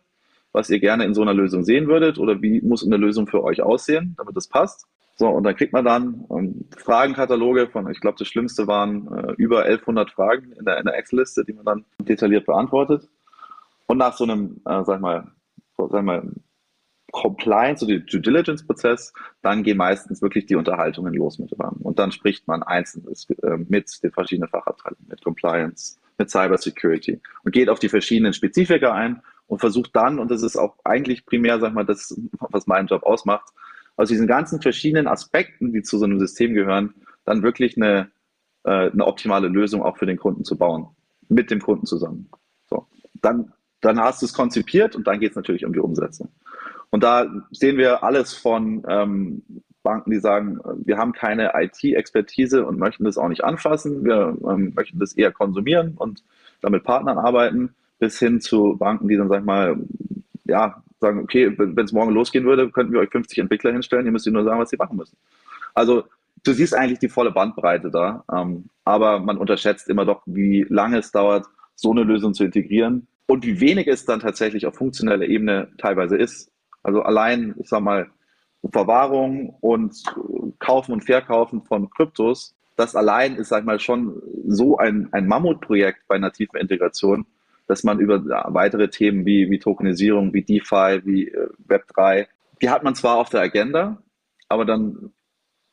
was 0.51 0.69
ihr 0.69 0.79
gerne 0.79 1.05
in 1.05 1.15
so 1.15 1.23
einer 1.23 1.33
Lösung 1.33 1.63
sehen 1.63 1.87
würdet 1.87 2.19
oder 2.19 2.43
wie 2.43 2.61
muss 2.61 2.85
eine 2.85 2.97
Lösung 2.97 3.25
für 3.25 3.43
euch 3.43 3.63
aussehen, 3.63 4.13
damit 4.19 4.37
es 4.37 4.47
passt. 4.47 4.85
So, 5.17 5.29
und 5.29 5.43
dann 5.43 5.55
kriegt 5.55 5.71
man 5.71 5.85
dann 5.85 6.25
ähm, 6.29 6.65
Fragenkataloge 6.77 7.69
von, 7.69 7.89
ich 7.89 8.01
glaube, 8.01 8.17
das 8.19 8.27
Schlimmste 8.27 8.67
waren 8.67 9.07
äh, 9.07 9.33
über 9.37 9.59
1100 9.63 10.11
Fragen 10.11 10.51
in 10.51 10.65
der, 10.65 10.77
in 10.77 10.85
der 10.85 10.97
Excel-Liste, 10.97 11.45
die 11.45 11.53
man 11.53 11.65
dann 11.65 11.85
detailliert 11.99 12.45
beantwortet. 12.45 13.07
Und 13.87 13.97
nach 13.97 14.17
so 14.17 14.25
einem, 14.25 14.61
äh, 14.65 14.83
sag 14.83 14.99
mal, 14.99 15.31
sag 15.77 16.03
mal, 16.03 16.29
Compliance 17.11 17.85
oder 17.85 17.99
Due 17.99 18.19
Diligence-Prozess, 18.19 19.13
dann 19.41 19.63
gehen 19.63 19.77
meistens 19.77 20.21
wirklich 20.21 20.47
die 20.47 20.55
Unterhaltungen 20.55 21.13
los 21.13 21.39
mit 21.39 21.49
der 21.49 21.55
Bank. 21.55 21.77
Und 21.79 21.97
dann 21.97 22.11
spricht 22.11 22.45
man 22.47 22.61
einzelnes 22.61 23.29
äh, 23.41 23.57
mit 23.69 24.03
den 24.03 24.11
verschiedenen 24.11 24.49
Fachabteilungen, 24.49 25.07
mit 25.07 25.23
Compliance, 25.23 25.97
mit 26.17 26.29
Cybersecurity 26.29 27.21
und 27.43 27.51
geht 27.53 27.69
auf 27.69 27.79
die 27.79 27.87
verschiedenen 27.87 28.33
Spezifika 28.33 28.93
ein 28.93 29.21
und 29.47 29.59
versucht 29.59 29.95
dann, 29.95 30.19
und 30.19 30.29
das 30.29 30.43
ist 30.43 30.57
auch 30.57 30.75
eigentlich 30.83 31.25
primär, 31.25 31.59
sag 31.59 31.73
mal, 31.73 31.85
das, 31.85 32.19
was 32.39 32.67
meinen 32.67 32.87
Job 32.87 33.03
ausmacht, 33.03 33.49
aus 33.97 34.09
diesen 34.09 34.27
ganzen 34.27 34.61
verschiedenen 34.61 35.07
Aspekten, 35.07 35.71
die 35.71 35.81
zu 35.81 35.97
so 35.97 36.05
einem 36.05 36.19
System 36.19 36.53
gehören, 36.53 36.93
dann 37.23 37.43
wirklich 37.43 37.77
eine, 37.77 38.09
äh, 38.63 38.91
eine 38.91 39.05
optimale 39.05 39.47
Lösung 39.47 39.83
auch 39.83 39.97
für 39.97 40.05
den 40.05 40.17
Kunden 40.17 40.43
zu 40.43 40.57
bauen. 40.57 40.87
Mit 41.27 41.49
dem 41.49 41.61
Kunden 41.61 41.85
zusammen. 41.85 42.29
So. 42.69 42.87
Dann, 43.21 43.53
dann 43.81 43.99
hast 43.99 44.21
du 44.21 44.25
es 44.25 44.33
konzipiert 44.33 44.95
und 44.95 45.07
dann 45.07 45.19
geht 45.19 45.31
es 45.31 45.35
natürlich 45.35 45.65
um 45.65 45.73
die 45.73 45.79
Umsetzung. 45.79 46.29
Und 46.91 47.03
da 47.03 47.25
sehen 47.51 47.77
wir 47.77 48.03
alles 48.03 48.33
von 48.33 48.83
ähm, 48.87 49.41
Banken, 49.81 50.11
die 50.11 50.19
sagen, 50.19 50.59
wir 50.83 50.97
haben 50.97 51.13
keine 51.13 51.51
IT-Expertise 51.53 52.65
und 52.65 52.79
möchten 52.79 53.05
das 53.05 53.17
auch 53.17 53.27
nicht 53.27 53.43
anfassen, 53.43 54.03
wir 54.03 54.37
ähm, 54.47 54.73
möchten 54.75 54.99
das 54.99 55.13
eher 55.13 55.31
konsumieren 55.31 55.93
und 55.95 56.23
damit 56.61 56.83
Partnern 56.83 57.17
arbeiten, 57.17 57.75
bis 57.99 58.19
hin 58.19 58.41
zu 58.41 58.77
Banken, 58.77 59.07
die 59.07 59.15
dann, 59.17 59.29
sag 59.29 59.39
ich 59.39 59.45
mal, 59.45 59.77
ja, 60.45 60.83
sagen, 60.99 61.19
okay, 61.19 61.53
wenn 61.57 61.77
es 61.85 61.91
morgen 61.91 62.13
losgehen 62.13 62.45
würde, 62.45 62.69
könnten 62.71 62.93
wir 62.93 62.99
euch 62.99 63.09
50 63.09 63.39
Entwickler 63.39 63.71
hinstellen, 63.71 64.05
ihr 64.05 64.11
müsst 64.11 64.27
nur 64.27 64.43
sagen, 64.43 64.59
was 64.59 64.69
sie 64.69 64.77
machen 64.77 64.97
müssen. 64.97 65.17
Also 65.73 66.03
du 66.43 66.53
siehst 66.53 66.75
eigentlich 66.75 66.99
die 66.99 67.09
volle 67.09 67.31
Bandbreite 67.31 67.91
da, 67.91 68.23
ähm, 68.31 68.69
aber 68.83 69.19
man 69.19 69.37
unterschätzt 69.37 69.89
immer 69.89 70.05
doch, 70.05 70.21
wie 70.25 70.65
lange 70.69 70.97
es 70.97 71.11
dauert, 71.11 71.45
so 71.75 71.91
eine 71.91 72.03
Lösung 72.03 72.33
zu 72.33 72.45
integrieren 72.45 73.07
und 73.27 73.45
wie 73.45 73.59
wenig 73.59 73.87
es 73.87 74.05
dann 74.05 74.19
tatsächlich 74.19 74.65
auf 74.65 74.75
funktioneller 74.75 75.25
Ebene 75.25 75.69
teilweise 75.77 76.17
ist. 76.17 76.51
Also 76.83 77.01
allein, 77.01 77.55
ich 77.59 77.67
sag 77.67 77.81
mal, 77.81 78.09
Verwahrung 78.71 79.55
und 79.61 80.03
Kaufen 80.59 80.93
und 80.93 81.03
Verkaufen 81.03 81.63
von 81.63 81.89
Kryptos, 81.89 82.55
das 82.75 82.95
allein 82.95 83.35
ist, 83.35 83.49
sag 83.49 83.61
ich 83.61 83.65
mal, 83.65 83.79
schon 83.79 84.21
so 84.47 84.77
ein, 84.77 85.09
ein 85.11 85.27
Mammutprojekt 85.27 86.07
bei 86.07 86.17
nativer 86.17 86.59
Integration, 86.59 87.25
dass 87.67 87.83
man 87.83 87.99
über 87.99 88.23
weitere 88.53 88.89
Themen 88.89 89.25
wie, 89.25 89.49
wie 89.49 89.59
Tokenisierung, 89.59 90.33
wie 90.33 90.43
DeFi, 90.43 91.01
wie 91.05 91.27
äh, 91.29 91.49
Web3, 91.67 92.27
die 92.61 92.69
hat 92.69 92.83
man 92.83 92.95
zwar 92.95 93.17
auf 93.17 93.29
der 93.29 93.41
Agenda, 93.41 94.01
aber 94.47 94.65
dann 94.65 95.11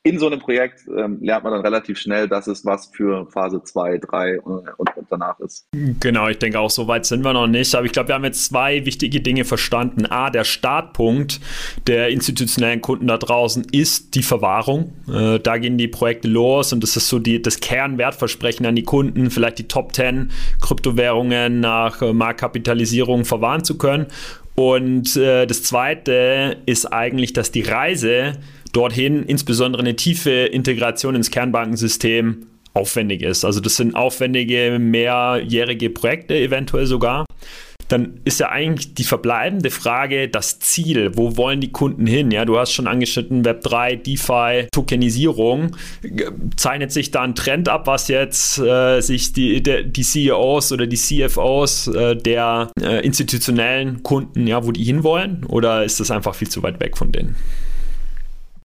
in 0.05 0.19
so 0.19 0.27
einem 0.27 0.41
Projekt 0.41 0.81
ähm, 0.89 1.19
lernt 1.21 1.45
man 1.45 1.53
dann 1.53 1.63
relativ 1.63 1.97
schnell, 1.97 2.29
dass 2.29 2.49
es 2.49 2.65
was 2.65 2.87
für 2.87 3.27
Phase 3.31 3.63
2, 3.63 3.99
3 3.99 4.41
und, 4.41 4.69
und, 4.77 4.91
danach 5.09 5.39
ist. 5.39 5.69
Genau, 6.01 6.29
ich 6.29 6.39
denke 6.39 6.59
auch, 6.59 6.71
so 6.71 6.89
weit 6.89 7.07
sind 7.07 7.23
wir 7.23 7.33
noch 7.33 7.47
nicht. 7.47 7.73
Aber 7.75 7.87
ich 7.87 7.93
glaube, 7.93 8.09
wir 8.09 8.17
haben 8.17 8.25
jetzt 8.25 8.47
zwei 8.47 8.85
wichtige 8.85 9.21
Dinge 9.21 9.45
verstanden. 9.45 10.07
A, 10.07 10.31
der 10.31 10.43
Startpunkt 10.43 11.41
der 11.87 12.09
institutionellen 12.09 12.81
Kunden 12.81 13.07
da 13.07 13.17
draußen 13.17 13.65
ist 13.71 14.17
die 14.17 14.25
Verwahrung. 14.25 14.93
Äh, 15.09 15.39
da 15.39 15.59
gehen 15.59 15.79
die 15.79 15.89
Projekte 15.89 16.27
los 16.27 16.73
und 16.73 16.83
das 16.83 16.97
ist 16.97 17.09
so 17.09 17.21
die, 17.21 17.41
das 17.41 17.61
Kernwertversprechen 17.61 18.67
an 18.67 18.75
die 18.75 18.83
Kunden, 18.83 19.31
vielleicht 19.31 19.61
die 19.61 19.69
Top 19.69 19.95
10 19.95 20.31
Kryptowährungen 20.61 21.61
nach 21.61 22.03
äh, 22.03 22.13
Marktkapitalisierung 22.13 23.25
verwahren 23.25 23.63
zu 23.63 23.79
können. 23.79 24.07
Und 24.55 25.17
äh, 25.17 25.47
das 25.47 25.63
zweite 25.63 26.59
ist 26.67 26.87
eigentlich, 26.87 27.33
dass 27.33 27.53
die 27.53 27.63
Reise 27.63 28.35
dorthin 28.73 29.23
insbesondere 29.25 29.83
eine 29.83 29.97
tiefe 29.97 30.31
Integration 30.31 31.15
ins 31.15 31.31
Kernbankensystem 31.31 32.47
aufwendig 32.75 33.23
ist. 33.23 33.45
Also 33.45 33.61
das 33.61 33.77
sind 33.77 33.95
aufwendige, 33.95 34.79
mehrjährige 34.79 35.91
Projekte 35.91 36.35
eventuell 36.35 36.87
sogar. 36.87 37.27
dann 37.89 38.21
ist 38.25 38.41
ja 38.41 38.49
eigentlich 38.49 38.95
die 38.95 39.05
verbleibende 39.05 39.71
Frage 39.71 40.29
das 40.29 40.59
Ziel. 40.61 41.11
Wo 41.15 41.37
wollen 41.37 41.61
die 41.61 41.73
Kunden 41.73 42.07
hin? 42.07 42.31
Ja, 42.31 42.47
du 42.47 42.59
hast 42.59 42.73
schon 42.73 42.87
angeschnitten 42.87 43.45
Web3, 43.45 43.97
DeFi, 43.97 44.69
Tokenisierung. 44.73 45.77
Zeichnet 46.57 46.93
sich 46.93 47.11
da 47.11 47.21
ein 47.21 47.35
Trend 47.35 47.69
ab, 47.69 47.87
was 47.87 48.09
jetzt 48.09 48.59
äh, 48.59 49.03
sich 49.03 49.35
die, 49.35 49.63
de, 49.63 49.85
die 49.85 50.03
CEOs 50.03 50.73
oder 50.73 50.87
die 50.87 50.97
CFOs 50.97 51.89
äh, 51.89 52.17
der 52.17 52.71
äh, 52.81 53.05
institutionellen 53.05 54.03
Kunden, 54.03 54.47
ja, 54.47 54.65
wo 54.65 54.73
die 54.73 54.85
hinwollen? 54.85 55.45
Oder 55.45 55.85
ist 55.85 56.01
das 56.01 56.11
einfach 56.11 56.35
viel 56.35 56.49
zu 56.49 56.63
weit 56.63 56.81
weg 56.81 56.97
von 56.97 57.13
denen? 57.13 57.37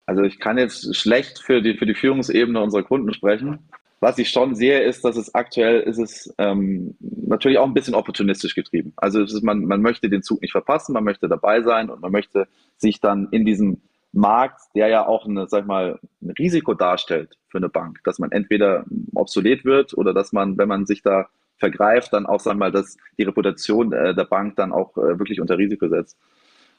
Also 0.07 0.23
ich 0.23 0.39
kann 0.39 0.57
jetzt 0.57 0.95
schlecht 0.95 1.39
für 1.39 1.61
die, 1.61 1.75
für 1.75 1.85
die 1.85 1.93
Führungsebene 1.93 2.59
unserer 2.59 2.83
Kunden 2.83 3.13
sprechen. 3.13 3.59
Was 3.99 4.17
ich 4.19 4.29
schon 4.29 4.55
sehe, 4.55 4.81
ist, 4.81 5.03
dass 5.03 5.17
es 5.17 5.35
aktuell 5.35 5.81
ist 5.81 5.97
es 5.97 6.33
ähm, 6.37 6.95
natürlich 6.99 7.57
auch 7.57 7.65
ein 7.65 7.73
bisschen 7.73 7.95
opportunistisch 7.95 8.55
getrieben. 8.55 8.93
Also 8.95 9.21
ist, 9.21 9.43
man, 9.43 9.65
man 9.65 9.81
möchte 9.81 10.09
den 10.09 10.23
Zug 10.23 10.41
nicht 10.41 10.51
verpassen, 10.51 10.93
man 10.93 11.03
möchte 11.03 11.27
dabei 11.27 11.61
sein 11.61 11.89
und 11.89 12.01
man 12.01 12.11
möchte 12.11 12.47
sich 12.77 13.01
dann 13.01 13.27
in 13.31 13.43
diesem 13.43 13.81
Markt, 14.13 14.61
der 14.75 14.87
ja 14.87 15.05
auch 15.05 15.25
eine, 15.25 15.47
sag 15.47 15.67
mal, 15.67 15.99
ein 16.21 16.31
Risiko 16.31 16.73
darstellt 16.73 17.37
für 17.49 17.57
eine 17.57 17.69
Bank, 17.69 17.99
dass 18.03 18.19
man 18.19 18.31
entweder 18.31 18.85
obsolet 19.13 19.65
wird 19.65 19.97
oder 19.97 20.13
dass 20.13 20.31
man, 20.31 20.57
wenn 20.57 20.69
man 20.69 20.85
sich 20.85 21.01
da 21.01 21.27
vergreift, 21.57 22.13
dann 22.13 22.27
auch, 22.27 22.39
sag 22.39 22.55
mal, 22.55 22.71
dass 22.71 22.97
die 23.17 23.23
Reputation 23.23 23.91
äh, 23.91 24.15
der 24.15 24.25
Bank 24.25 24.55
dann 24.55 24.71
auch 24.71 24.95
äh, 24.97 25.19
wirklich 25.19 25.41
unter 25.41 25.57
Risiko 25.57 25.89
setzt. 25.89 26.17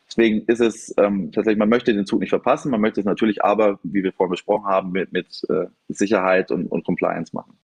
Deswegen 0.08 0.42
ist 0.46 0.60
es 0.60 0.94
ähm, 0.96 1.30
tatsächlich, 1.32 1.58
man 1.58 1.68
möchte 1.68 1.92
den 1.92 2.06
Zug 2.06 2.20
nicht 2.20 2.30
verpassen, 2.30 2.70
man 2.70 2.80
möchte 2.80 3.00
es 3.00 3.06
natürlich 3.06 3.44
aber, 3.44 3.78
wie 3.82 4.02
wir 4.02 4.12
vorhin 4.12 4.30
besprochen 4.30 4.64
haben, 4.64 4.90
mit, 4.90 5.12
mit 5.12 5.42
äh, 5.50 5.66
Sicherheit 5.88 6.50
und, 6.50 6.66
und 6.66 6.84
Compliance 6.84 7.34
machen. 7.34 7.58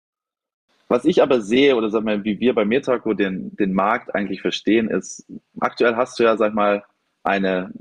Was 0.88 1.06
ich 1.06 1.22
aber 1.22 1.40
sehe, 1.40 1.74
oder 1.74 1.88
sag 1.88 2.04
mal, 2.04 2.22
wie 2.24 2.38
wir 2.40 2.54
bei 2.54 2.66
Metaco 2.66 3.14
den, 3.14 3.56
den 3.56 3.72
Markt 3.72 4.14
eigentlich 4.14 4.42
verstehen, 4.42 4.90
ist, 4.90 5.26
aktuell 5.58 5.96
hast 5.96 6.18
du 6.18 6.24
ja, 6.24 6.36
sag 6.36 6.54
mal, 6.54 6.84
eine, 7.22 7.72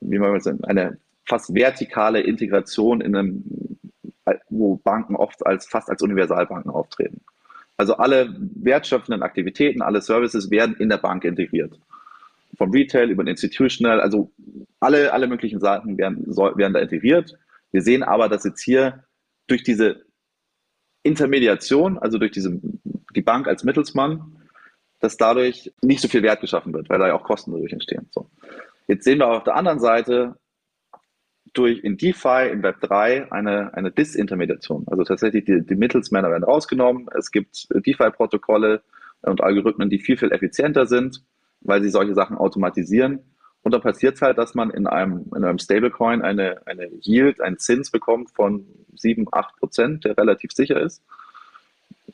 wie 0.00 0.18
man 0.18 0.40
sagen, 0.40 0.64
eine 0.64 0.98
fast 1.26 1.54
vertikale 1.54 2.20
Integration 2.20 3.02
in 3.02 3.14
einem, 3.14 3.44
wo 4.48 4.76
Banken 4.76 5.14
oft 5.14 5.44
als 5.46 5.66
fast 5.66 5.90
als 5.90 6.00
Universalbanken 6.00 6.70
auftreten. 6.70 7.20
Also 7.76 7.98
alle 7.98 8.34
wertschöpfenden 8.38 9.22
Aktivitäten, 9.22 9.82
alle 9.82 10.00
Services 10.00 10.50
werden 10.50 10.76
in 10.76 10.88
der 10.88 10.96
Bank 10.96 11.24
integriert 11.24 11.78
vom 12.56 12.70
Retail 12.70 13.10
über 13.10 13.24
den 13.24 13.32
Institutional, 13.32 14.00
also 14.00 14.32
alle, 14.80 15.12
alle 15.12 15.26
möglichen 15.26 15.60
Seiten 15.60 15.98
werden, 15.98 16.26
werden 16.26 16.72
da 16.72 16.80
integriert. 16.80 17.38
Wir 17.72 17.82
sehen 17.82 18.02
aber, 18.02 18.28
dass 18.28 18.44
jetzt 18.44 18.62
hier 18.62 19.04
durch 19.46 19.62
diese 19.62 20.04
Intermediation, 21.02 21.98
also 21.98 22.18
durch 22.18 22.32
diese, 22.32 22.60
die 23.14 23.22
Bank 23.22 23.46
als 23.46 23.64
Mittelsmann, 23.64 24.36
dass 25.00 25.16
dadurch 25.16 25.72
nicht 25.82 26.00
so 26.00 26.08
viel 26.08 26.22
Wert 26.22 26.40
geschaffen 26.40 26.72
wird, 26.72 26.88
weil 26.88 26.98
da 26.98 27.08
ja 27.08 27.14
auch 27.14 27.22
Kosten 27.22 27.52
dadurch 27.52 27.72
entstehen. 27.72 28.08
So. 28.10 28.30
Jetzt 28.88 29.04
sehen 29.04 29.18
wir 29.18 29.28
auf 29.28 29.44
der 29.44 29.56
anderen 29.56 29.78
Seite 29.78 30.36
durch 31.52 31.80
in 31.84 31.96
DeFi, 31.96 32.50
in 32.50 32.62
Web3 32.62 33.30
eine, 33.30 33.72
eine 33.74 33.90
Disintermediation. 33.90 34.84
Also 34.88 35.04
tatsächlich 35.04 35.44
die, 35.44 35.64
die 35.64 35.74
Mittelsmänner 35.74 36.30
werden 36.30 36.44
rausgenommen. 36.44 37.08
Es 37.16 37.30
gibt 37.30 37.68
DeFi-Protokolle 37.70 38.82
und 39.22 39.40
Algorithmen, 39.40 39.90
die 39.90 39.98
viel, 39.98 40.16
viel 40.16 40.32
effizienter 40.32 40.86
sind 40.86 41.22
weil 41.66 41.82
sie 41.82 41.90
solche 41.90 42.14
Sachen 42.14 42.36
automatisieren. 42.36 43.20
Und 43.62 43.72
dann 43.72 43.82
passiert 43.82 44.14
es 44.14 44.22
halt, 44.22 44.38
dass 44.38 44.54
man 44.54 44.70
in 44.70 44.86
einem, 44.86 45.24
in 45.34 45.44
einem 45.44 45.58
Stablecoin 45.58 46.22
eine, 46.22 46.64
eine 46.66 46.88
Yield, 47.02 47.40
einen 47.40 47.58
Zins 47.58 47.90
bekommt 47.90 48.30
von 48.30 48.64
7, 48.94 49.26
8 49.30 49.56
Prozent, 49.56 50.04
der 50.04 50.16
relativ 50.16 50.52
sicher 50.52 50.80
ist. 50.80 51.02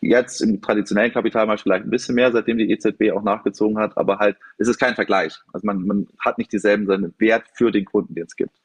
Jetzt 0.00 0.40
im 0.40 0.62
traditionellen 0.62 1.12
Kapitalmarkt 1.12 1.60
vielleicht 1.60 1.84
ein 1.84 1.90
bisschen 1.90 2.14
mehr, 2.14 2.32
seitdem 2.32 2.56
die 2.56 2.70
EZB 2.70 3.12
auch 3.12 3.22
nachgezogen 3.22 3.78
hat, 3.78 3.98
aber 3.98 4.18
halt, 4.18 4.36
es 4.56 4.66
ist 4.66 4.78
kein 4.78 4.94
Vergleich. 4.94 5.34
Also 5.52 5.66
man, 5.66 5.86
man 5.86 6.08
hat 6.18 6.38
nicht 6.38 6.52
dieselben 6.52 6.86
seinen 6.86 7.14
Wert 7.18 7.44
für 7.54 7.70
den 7.70 7.84
Kunden, 7.84 8.14
den 8.14 8.24
es 8.24 8.34
gibt. 8.34 8.56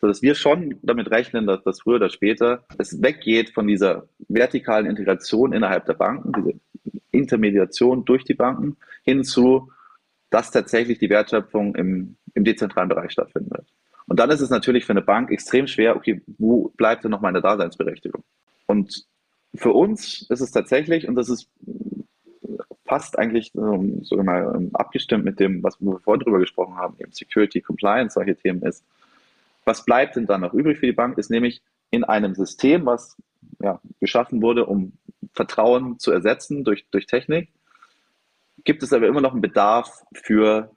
So 0.00 0.06
dass 0.06 0.20
wir 0.20 0.34
schon 0.34 0.78
damit 0.82 1.10
rechnen, 1.10 1.46
dass 1.46 1.62
das 1.64 1.80
früher 1.80 1.96
oder 1.96 2.10
später 2.10 2.64
es 2.76 3.02
weggeht 3.02 3.50
von 3.50 3.66
dieser 3.66 4.08
vertikalen 4.28 4.84
Integration 4.84 5.54
innerhalb 5.54 5.86
der 5.86 5.94
Banken, 5.94 6.32
diese 6.34 6.60
Intermediation 7.12 8.04
durch 8.04 8.24
die 8.24 8.34
Banken, 8.34 8.76
hin 9.04 9.24
zu 9.24 9.72
dass 10.36 10.50
tatsächlich 10.50 10.98
die 10.98 11.08
Wertschöpfung 11.08 11.74
im, 11.76 12.16
im 12.34 12.44
dezentralen 12.44 12.90
Bereich 12.90 13.10
stattfinden 13.10 13.50
wird. 13.52 13.66
Und 14.06 14.20
dann 14.20 14.28
ist 14.28 14.42
es 14.42 14.50
natürlich 14.50 14.84
für 14.84 14.92
eine 14.92 15.00
Bank 15.00 15.30
extrem 15.30 15.66
schwer, 15.66 15.96
okay, 15.96 16.20
wo 16.36 16.74
bleibt 16.76 17.04
denn 17.04 17.10
noch 17.10 17.22
meine 17.22 17.40
Daseinsberechtigung? 17.40 18.22
Und 18.66 19.06
für 19.54 19.72
uns 19.72 20.28
ist 20.28 20.42
es 20.42 20.50
tatsächlich, 20.50 21.08
und 21.08 21.14
das 21.14 21.30
ist 21.30 21.48
fast 22.84 23.18
eigentlich 23.18 23.52
sogar 23.52 24.24
mal 24.26 24.54
ähm, 24.54 24.70
abgestimmt 24.74 25.24
mit 25.24 25.40
dem, 25.40 25.62
was 25.62 25.80
wir 25.80 25.98
vorhin 26.00 26.22
drüber 26.22 26.38
gesprochen 26.38 26.76
haben, 26.76 26.96
eben 26.98 27.12
Security, 27.12 27.62
Compliance, 27.62 28.12
solche 28.12 28.36
Themen 28.36 28.60
ist, 28.60 28.84
was 29.64 29.86
bleibt 29.86 30.16
denn 30.16 30.26
dann 30.26 30.42
noch 30.42 30.52
übrig 30.52 30.76
für 30.80 30.86
die 30.86 30.92
Bank, 30.92 31.16
ist 31.16 31.30
nämlich 31.30 31.62
in 31.90 32.04
einem 32.04 32.34
System, 32.34 32.84
was 32.84 33.16
ja, 33.62 33.80
geschaffen 34.00 34.42
wurde, 34.42 34.66
um 34.66 34.92
Vertrauen 35.32 35.98
zu 35.98 36.12
ersetzen 36.12 36.62
durch, 36.62 36.84
durch 36.90 37.06
Technik, 37.06 37.48
gibt 38.66 38.82
es 38.82 38.92
aber 38.92 39.06
immer 39.06 39.22
noch 39.22 39.32
einen 39.32 39.40
Bedarf 39.40 40.04
für 40.12 40.70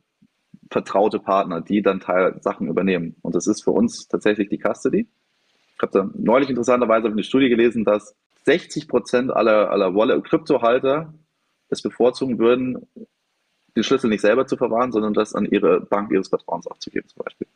vertraute 0.72 1.20
Partner, 1.20 1.62
die 1.62 1.82
dann 1.82 2.00
Teil 2.00 2.40
Sachen 2.42 2.68
übernehmen. 2.68 3.16
Und 3.22 3.36
das 3.36 3.48
ist 3.48 3.64
für 3.64 3.72
uns 3.72 4.08
tatsächlich 4.08 4.50
die 4.50 4.60
Custody. 4.60 5.08
Ich 5.76 5.82
habe 5.82 5.92
da 5.92 6.10
neulich 6.14 6.50
interessanterweise 6.50 7.08
eine 7.08 7.24
Studie 7.24 7.50
gelesen, 7.50 7.84
dass 7.84 8.16
60 8.46 8.88
Prozent 8.88 9.32
aller, 9.32 9.72
aller 9.72 9.96
Wallet- 9.96 10.24
Kryptohalter 10.24 11.14
es 11.70 11.82
bevorzugen 11.82 12.40
würden, 12.40 12.88
den 13.76 13.84
Schlüssel 13.84 14.10
nicht 14.10 14.22
selber 14.22 14.46
zu 14.46 14.58
verwahren, 14.58 14.92
sondern 14.92 15.14
das 15.14 15.34
an 15.34 15.46
ihre 15.46 15.82
Bank 15.82 16.12
ihres 16.12 16.30
Vertrauens 16.30 16.68
abzugeben 16.68 17.10
zum 17.10 17.24
Beispiel. 17.24 17.48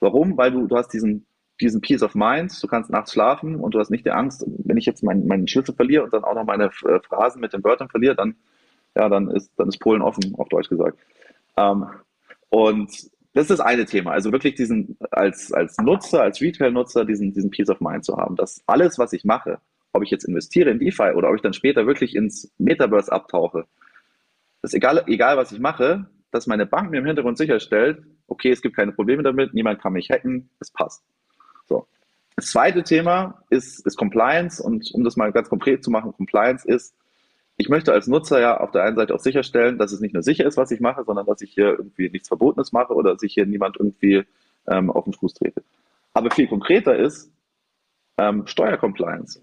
Warum? 0.00 0.36
Weil 0.36 0.52
du, 0.52 0.66
du 0.66 0.76
hast 0.76 0.88
diesen, 0.88 1.26
diesen 1.60 1.80
Peace 1.80 2.02
of 2.02 2.14
Mind, 2.14 2.62
du 2.62 2.66
kannst 2.66 2.90
nachts 2.90 3.12
schlafen 3.12 3.56
und 3.56 3.74
du 3.74 3.78
hast 3.78 3.90
nicht 3.90 4.06
die 4.06 4.10
Angst, 4.10 4.44
wenn 4.46 4.76
ich 4.76 4.86
jetzt 4.86 5.02
meinen, 5.02 5.26
meinen 5.26 5.48
Schlüssel 5.48 5.74
verliere 5.74 6.04
und 6.04 6.12
dann 6.12 6.24
auch 6.24 6.34
noch 6.34 6.44
meine 6.44 6.66
äh, 6.66 7.00
Phrasen 7.00 7.40
mit 7.40 7.52
den 7.52 7.64
Wörtern 7.64 7.88
verliere, 7.88 8.14
dann 8.14 8.36
ja, 8.94 9.08
dann 9.08 9.30
ist, 9.30 9.50
dann 9.56 9.68
ist 9.68 9.78
Polen 9.78 10.02
offen, 10.02 10.34
auf 10.36 10.48
Deutsch 10.48 10.68
gesagt. 10.68 10.98
Ähm, 11.56 11.86
und 12.50 12.90
das 13.34 13.42
ist 13.42 13.50
das 13.50 13.60
eine 13.60 13.84
Thema. 13.84 14.12
Also 14.12 14.30
wirklich 14.30 14.54
diesen, 14.54 14.96
als, 15.10 15.52
als 15.52 15.76
Nutzer, 15.78 16.22
als 16.22 16.40
Retail-Nutzer, 16.40 17.04
diesen, 17.04 17.32
diesen 17.32 17.50
Peace 17.50 17.68
of 17.68 17.80
Mind 17.80 18.04
zu 18.04 18.16
haben, 18.16 18.36
dass 18.36 18.62
alles, 18.66 18.98
was 18.98 19.12
ich 19.12 19.24
mache, 19.24 19.58
ob 19.92 20.02
ich 20.02 20.10
jetzt 20.10 20.24
investiere 20.24 20.70
in 20.70 20.78
DeFi 20.78 21.12
oder 21.14 21.28
ob 21.28 21.36
ich 21.36 21.42
dann 21.42 21.52
später 21.52 21.86
wirklich 21.86 22.14
ins 22.14 22.52
Metaverse 22.58 23.10
abtauche, 23.10 23.66
ist 24.62 24.74
egal, 24.74 25.02
egal 25.06 25.36
was 25.36 25.52
ich 25.52 25.58
mache, 25.58 26.06
dass 26.30 26.46
meine 26.46 26.66
Bank 26.66 26.90
mir 26.90 26.98
im 26.98 27.06
Hintergrund 27.06 27.38
sicherstellt, 27.38 28.04
okay, 28.28 28.50
es 28.50 28.62
gibt 28.62 28.76
keine 28.76 28.92
Probleme 28.92 29.22
damit, 29.22 29.52
niemand 29.52 29.80
kann 29.80 29.92
mich 29.92 30.10
hacken, 30.10 30.48
es 30.60 30.70
passt. 30.70 31.04
So. 31.66 31.86
Das 32.36 32.46
zweite 32.46 32.82
Thema 32.82 33.42
ist, 33.50 33.84
ist 33.86 33.96
Compliance 33.96 34.62
und 34.62 34.90
um 34.94 35.04
das 35.04 35.16
mal 35.16 35.32
ganz 35.32 35.48
konkret 35.48 35.84
zu 35.84 35.90
machen, 35.90 36.12
Compliance 36.12 36.66
ist, 36.66 36.94
ich 37.56 37.68
möchte 37.68 37.92
als 37.92 38.06
Nutzer 38.06 38.40
ja 38.40 38.58
auf 38.58 38.72
der 38.72 38.82
einen 38.82 38.96
Seite 38.96 39.14
auch 39.14 39.20
sicherstellen, 39.20 39.78
dass 39.78 39.92
es 39.92 40.00
nicht 40.00 40.14
nur 40.14 40.22
sicher 40.22 40.44
ist, 40.44 40.56
was 40.56 40.70
ich 40.70 40.80
mache, 40.80 41.04
sondern 41.04 41.26
dass 41.26 41.40
ich 41.40 41.52
hier 41.52 41.70
irgendwie 41.70 42.10
nichts 42.10 42.28
Verbotenes 42.28 42.72
mache 42.72 42.94
oder 42.94 43.12
dass 43.12 43.22
ich 43.22 43.34
hier 43.34 43.46
niemand 43.46 43.76
irgendwie 43.76 44.24
ähm, 44.66 44.90
auf 44.90 45.04
den 45.04 45.12
Fuß 45.12 45.34
trete. 45.34 45.62
Aber 46.14 46.30
viel 46.30 46.48
konkreter 46.48 46.96
ist 46.96 47.30
ähm, 48.18 48.46
Steuercompliance. 48.46 49.42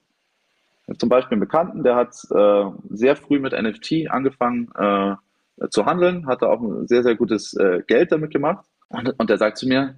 Zum 0.97 1.09
Beispiel 1.09 1.35
einen 1.35 1.41
Bekannten, 1.41 1.83
der 1.83 1.95
hat 1.95 2.15
äh, 2.31 2.63
sehr 2.89 3.15
früh 3.15 3.39
mit 3.39 3.53
NFT 3.53 4.09
angefangen 4.09 4.69
äh, 4.75 5.15
zu 5.69 5.85
handeln, 5.85 6.27
hatte 6.27 6.49
auch 6.49 6.61
ein 6.61 6.87
sehr, 6.87 7.03
sehr 7.03 7.15
gutes 7.15 7.53
äh, 7.53 7.81
Geld 7.87 8.11
damit 8.11 8.31
gemacht. 8.31 8.65
Und, 8.89 9.17
und 9.17 9.29
der 9.29 9.37
sagt 9.37 9.57
zu 9.57 9.67
mir, 9.67 9.95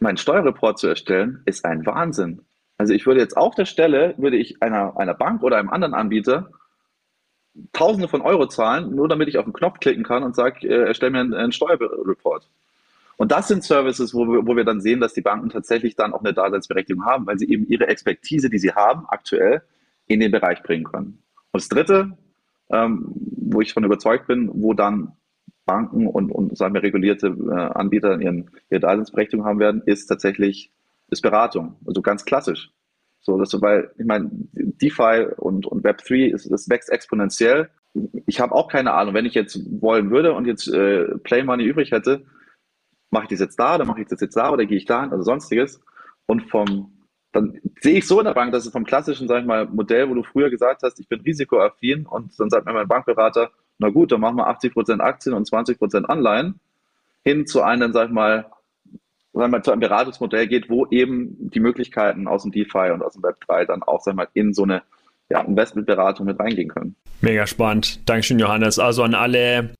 meinen 0.00 0.16
Steuerreport 0.16 0.78
zu 0.78 0.88
erstellen, 0.88 1.42
ist 1.44 1.64
ein 1.64 1.86
Wahnsinn. 1.86 2.42
Also 2.76 2.92
ich 2.92 3.06
würde 3.06 3.20
jetzt 3.20 3.36
auf 3.36 3.54
der 3.54 3.66
Stelle, 3.66 4.14
würde 4.16 4.36
ich 4.36 4.62
einer, 4.62 4.96
einer 4.96 5.14
Bank 5.14 5.42
oder 5.42 5.58
einem 5.58 5.70
anderen 5.70 5.94
Anbieter 5.94 6.50
Tausende 7.72 8.08
von 8.08 8.20
Euro 8.20 8.46
zahlen, 8.46 8.94
nur 8.94 9.08
damit 9.08 9.28
ich 9.28 9.38
auf 9.38 9.44
den 9.44 9.52
Knopf 9.52 9.80
klicken 9.80 10.04
kann 10.04 10.22
und 10.22 10.34
sage, 10.34 10.68
äh, 10.68 10.86
erstell 10.86 11.10
mir 11.10 11.20
einen, 11.20 11.34
einen 11.34 11.52
Steuerreport. 11.52 12.48
Und 13.16 13.32
das 13.32 13.48
sind 13.48 13.64
Services, 13.64 14.14
wo 14.14 14.26
wir, 14.26 14.46
wo 14.46 14.56
wir 14.56 14.64
dann 14.64 14.80
sehen, 14.80 15.00
dass 15.00 15.12
die 15.12 15.22
Banken 15.22 15.48
tatsächlich 15.48 15.96
dann 15.96 16.12
auch 16.12 16.20
eine 16.20 16.32
Daseinsberechtigung 16.32 17.04
haben, 17.04 17.26
weil 17.26 17.38
sie 17.38 17.50
eben 17.50 17.66
ihre 17.66 17.88
Expertise, 17.88 18.48
die 18.48 18.58
sie 18.58 18.72
haben, 18.72 19.06
aktuell 19.08 19.62
in 20.06 20.20
den 20.20 20.30
Bereich 20.30 20.62
bringen 20.62 20.84
können. 20.84 21.22
Und 21.50 21.62
das 21.62 21.68
Dritte, 21.68 22.16
ähm, 22.70 23.12
wo 23.14 23.60
ich 23.60 23.72
von 23.72 23.84
überzeugt 23.84 24.28
bin, 24.28 24.50
wo 24.52 24.72
dann 24.72 25.12
Banken 25.66 26.06
und, 26.06 26.30
und 26.30 26.56
sagen 26.56 26.74
wir, 26.74 26.82
regulierte 26.82 27.26
äh, 27.26 27.78
Anbieter 27.78 28.20
ihren, 28.20 28.50
ihre 28.70 28.80
Daseinsberechtigung 28.80 29.44
haben 29.44 29.58
werden, 29.58 29.82
ist 29.84 30.06
tatsächlich 30.06 30.70
ist 31.10 31.22
Beratung. 31.22 31.76
Also 31.86 32.02
ganz 32.02 32.24
klassisch. 32.24 32.70
So, 33.20 33.38
dass 33.38 33.50
du, 33.50 33.60
weil, 33.60 33.90
ich 33.98 34.06
meine, 34.06 34.30
DeFi 34.52 35.26
und, 35.36 35.66
und 35.66 35.84
Web3, 35.84 36.32
ist, 36.32 36.50
das 36.50 36.68
wächst 36.68 36.90
exponentiell. 36.90 37.68
Ich 38.26 38.40
habe 38.40 38.54
auch 38.54 38.68
keine 38.68 38.92
Ahnung, 38.94 39.14
wenn 39.14 39.26
ich 39.26 39.34
jetzt 39.34 39.58
wollen 39.82 40.10
würde 40.10 40.32
und 40.32 40.46
jetzt 40.46 40.68
äh, 40.68 41.06
Play 41.18 41.42
Money 41.42 41.64
übrig 41.64 41.90
hätte, 41.92 42.24
mache 43.10 43.24
ich 43.24 43.30
das 43.30 43.40
jetzt 43.40 43.58
da, 43.58 43.78
dann 43.78 43.86
mache 43.86 44.00
ich 44.00 44.08
das 44.08 44.20
jetzt 44.20 44.36
da 44.36 44.50
oder 44.50 44.66
gehe 44.66 44.78
ich 44.78 44.84
da 44.84 45.02
hin, 45.02 45.10
also 45.10 45.22
sonstiges. 45.24 45.80
Und 46.26 46.42
vom, 46.50 47.06
dann 47.32 47.58
sehe 47.80 47.98
ich 47.98 48.06
so 48.06 48.18
in 48.20 48.26
der 48.26 48.34
Bank, 48.34 48.52
dass 48.52 48.66
es 48.66 48.72
vom 48.72 48.84
klassischen, 48.84 49.28
sag 49.28 49.40
ich 49.40 49.46
mal, 49.46 49.66
Modell, 49.66 50.08
wo 50.08 50.14
du 50.14 50.22
früher 50.22 50.50
gesagt 50.50 50.82
hast, 50.82 51.00
ich 51.00 51.08
bin 51.08 51.20
risikoaffin 51.20 52.06
und 52.06 52.38
dann 52.38 52.50
sagt 52.50 52.66
mir 52.66 52.72
mein 52.72 52.88
Bankberater, 52.88 53.50
na 53.78 53.90
gut, 53.90 54.12
dann 54.12 54.20
machen 54.20 54.36
wir 54.36 54.48
80% 54.48 55.00
Aktien 55.00 55.34
und 55.34 55.48
20% 55.48 56.04
Anleihen, 56.04 56.60
hin 57.24 57.46
zu 57.46 57.62
einem, 57.62 57.92
sag 57.92 58.08
ich 58.08 58.14
mal, 58.14 58.50
wenn 59.38 59.50
man 59.50 59.62
zu 59.62 59.70
einem 59.70 59.80
Beratungsmodell 59.80 60.46
geht, 60.46 60.68
wo 60.68 60.86
eben 60.90 61.50
die 61.50 61.60
Möglichkeiten 61.60 62.28
aus 62.28 62.42
dem 62.42 62.52
DeFi 62.52 62.90
und 62.92 63.02
aus 63.02 63.14
dem 63.14 63.22
Web3 63.22 63.64
dann 63.64 63.82
auch, 63.82 64.00
sag 64.00 64.12
ich 64.12 64.16
mal, 64.16 64.28
in 64.34 64.52
so 64.52 64.64
eine 64.64 64.82
ja, 65.30 65.40
Investmentberatung 65.40 66.26
mit 66.26 66.38
reingehen 66.38 66.68
können. 66.68 66.96
Mega 67.20 67.46
spannend. 67.46 68.08
Dankeschön, 68.08 68.38
Johannes. 68.38 68.78
Also 68.78 69.02
an 69.02 69.14
alle 69.14 69.70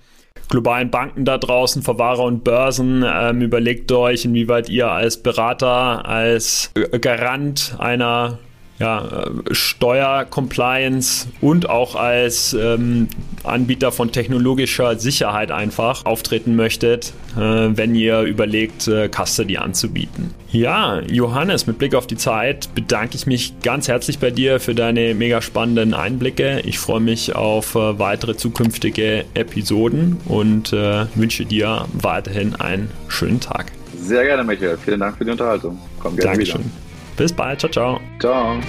globalen 0.49 0.91
Banken 0.91 1.25
da 1.25 1.39
draußen, 1.39 1.83
Verwahrer 1.83 2.25
und 2.25 2.45
Börsen, 2.45 3.05
ähm, 3.07 3.43
überlegt 3.43 3.91
euch, 3.93 4.25
inwieweit 4.25 4.69
ihr 4.69 4.91
als 4.91 5.23
Berater, 5.23 6.07
als 6.07 6.73
Garant 7.01 7.77
einer 7.79 8.39
ja, 8.79 9.27
Steuercompliance 9.51 11.29
und 11.41 11.69
auch 11.69 11.97
als 11.97 12.55
ähm, 12.55 13.09
Anbieter 13.43 13.91
von 13.91 14.13
technologischer 14.13 14.99
Sicherheit 14.99 15.51
einfach 15.51 16.05
auftreten 16.05 16.55
möchtet, 16.55 17.13
äh, 17.37 17.41
wenn 17.41 17.95
ihr 17.95 18.23
überlegt, 18.23 18.87
äh, 18.87 19.09
Custody 19.09 19.57
anzubieten. 19.57 20.35
Ja, 20.53 21.01
Johannes, 21.01 21.67
mit 21.67 21.79
Blick 21.79 21.95
auf 21.95 22.07
die 22.07 22.17
Zeit 22.17 22.75
bedanke 22.75 23.17
ich 23.17 23.27
mich 23.27 23.55
ganz 23.63 23.89
herzlich 23.89 24.19
bei 24.19 24.31
dir 24.31 24.61
für 24.61 24.75
deine 24.75 25.15
mega 25.15 25.43
spannenden 25.43 25.93
Einblicke. 25.93 26.61
Ich 26.65 26.79
freue 26.79 27.01
mich 27.01 27.35
auf 27.35 27.75
äh, 27.75 27.99
weitere 27.99 28.37
zukünftige 28.37 29.25
Episoden 29.35 30.19
und 30.27 30.73
äh, 30.73 31.07
wünsche 31.17 31.45
dir 31.45 31.87
weiterhin 31.93 32.55
einen 32.57 32.91
schönen 33.09 33.41
Tag. 33.41 33.73
Sehr 34.01 34.25
gerne, 34.25 34.45
Michael. 34.45 34.79
Vielen 34.79 35.01
Dank 35.01 35.19
für 35.19 35.25
die 35.25 35.33
Unterhaltung. 35.33 35.79
Komm 35.99 36.17
gerne 36.17 36.31
Dankeschön. 36.31 36.61
wieder. 36.61 36.88
Bis 37.19 37.33
bald. 37.33 37.59
Ciao, 37.59 37.71
ciao. 37.71 38.01
Ciao. 38.21 38.61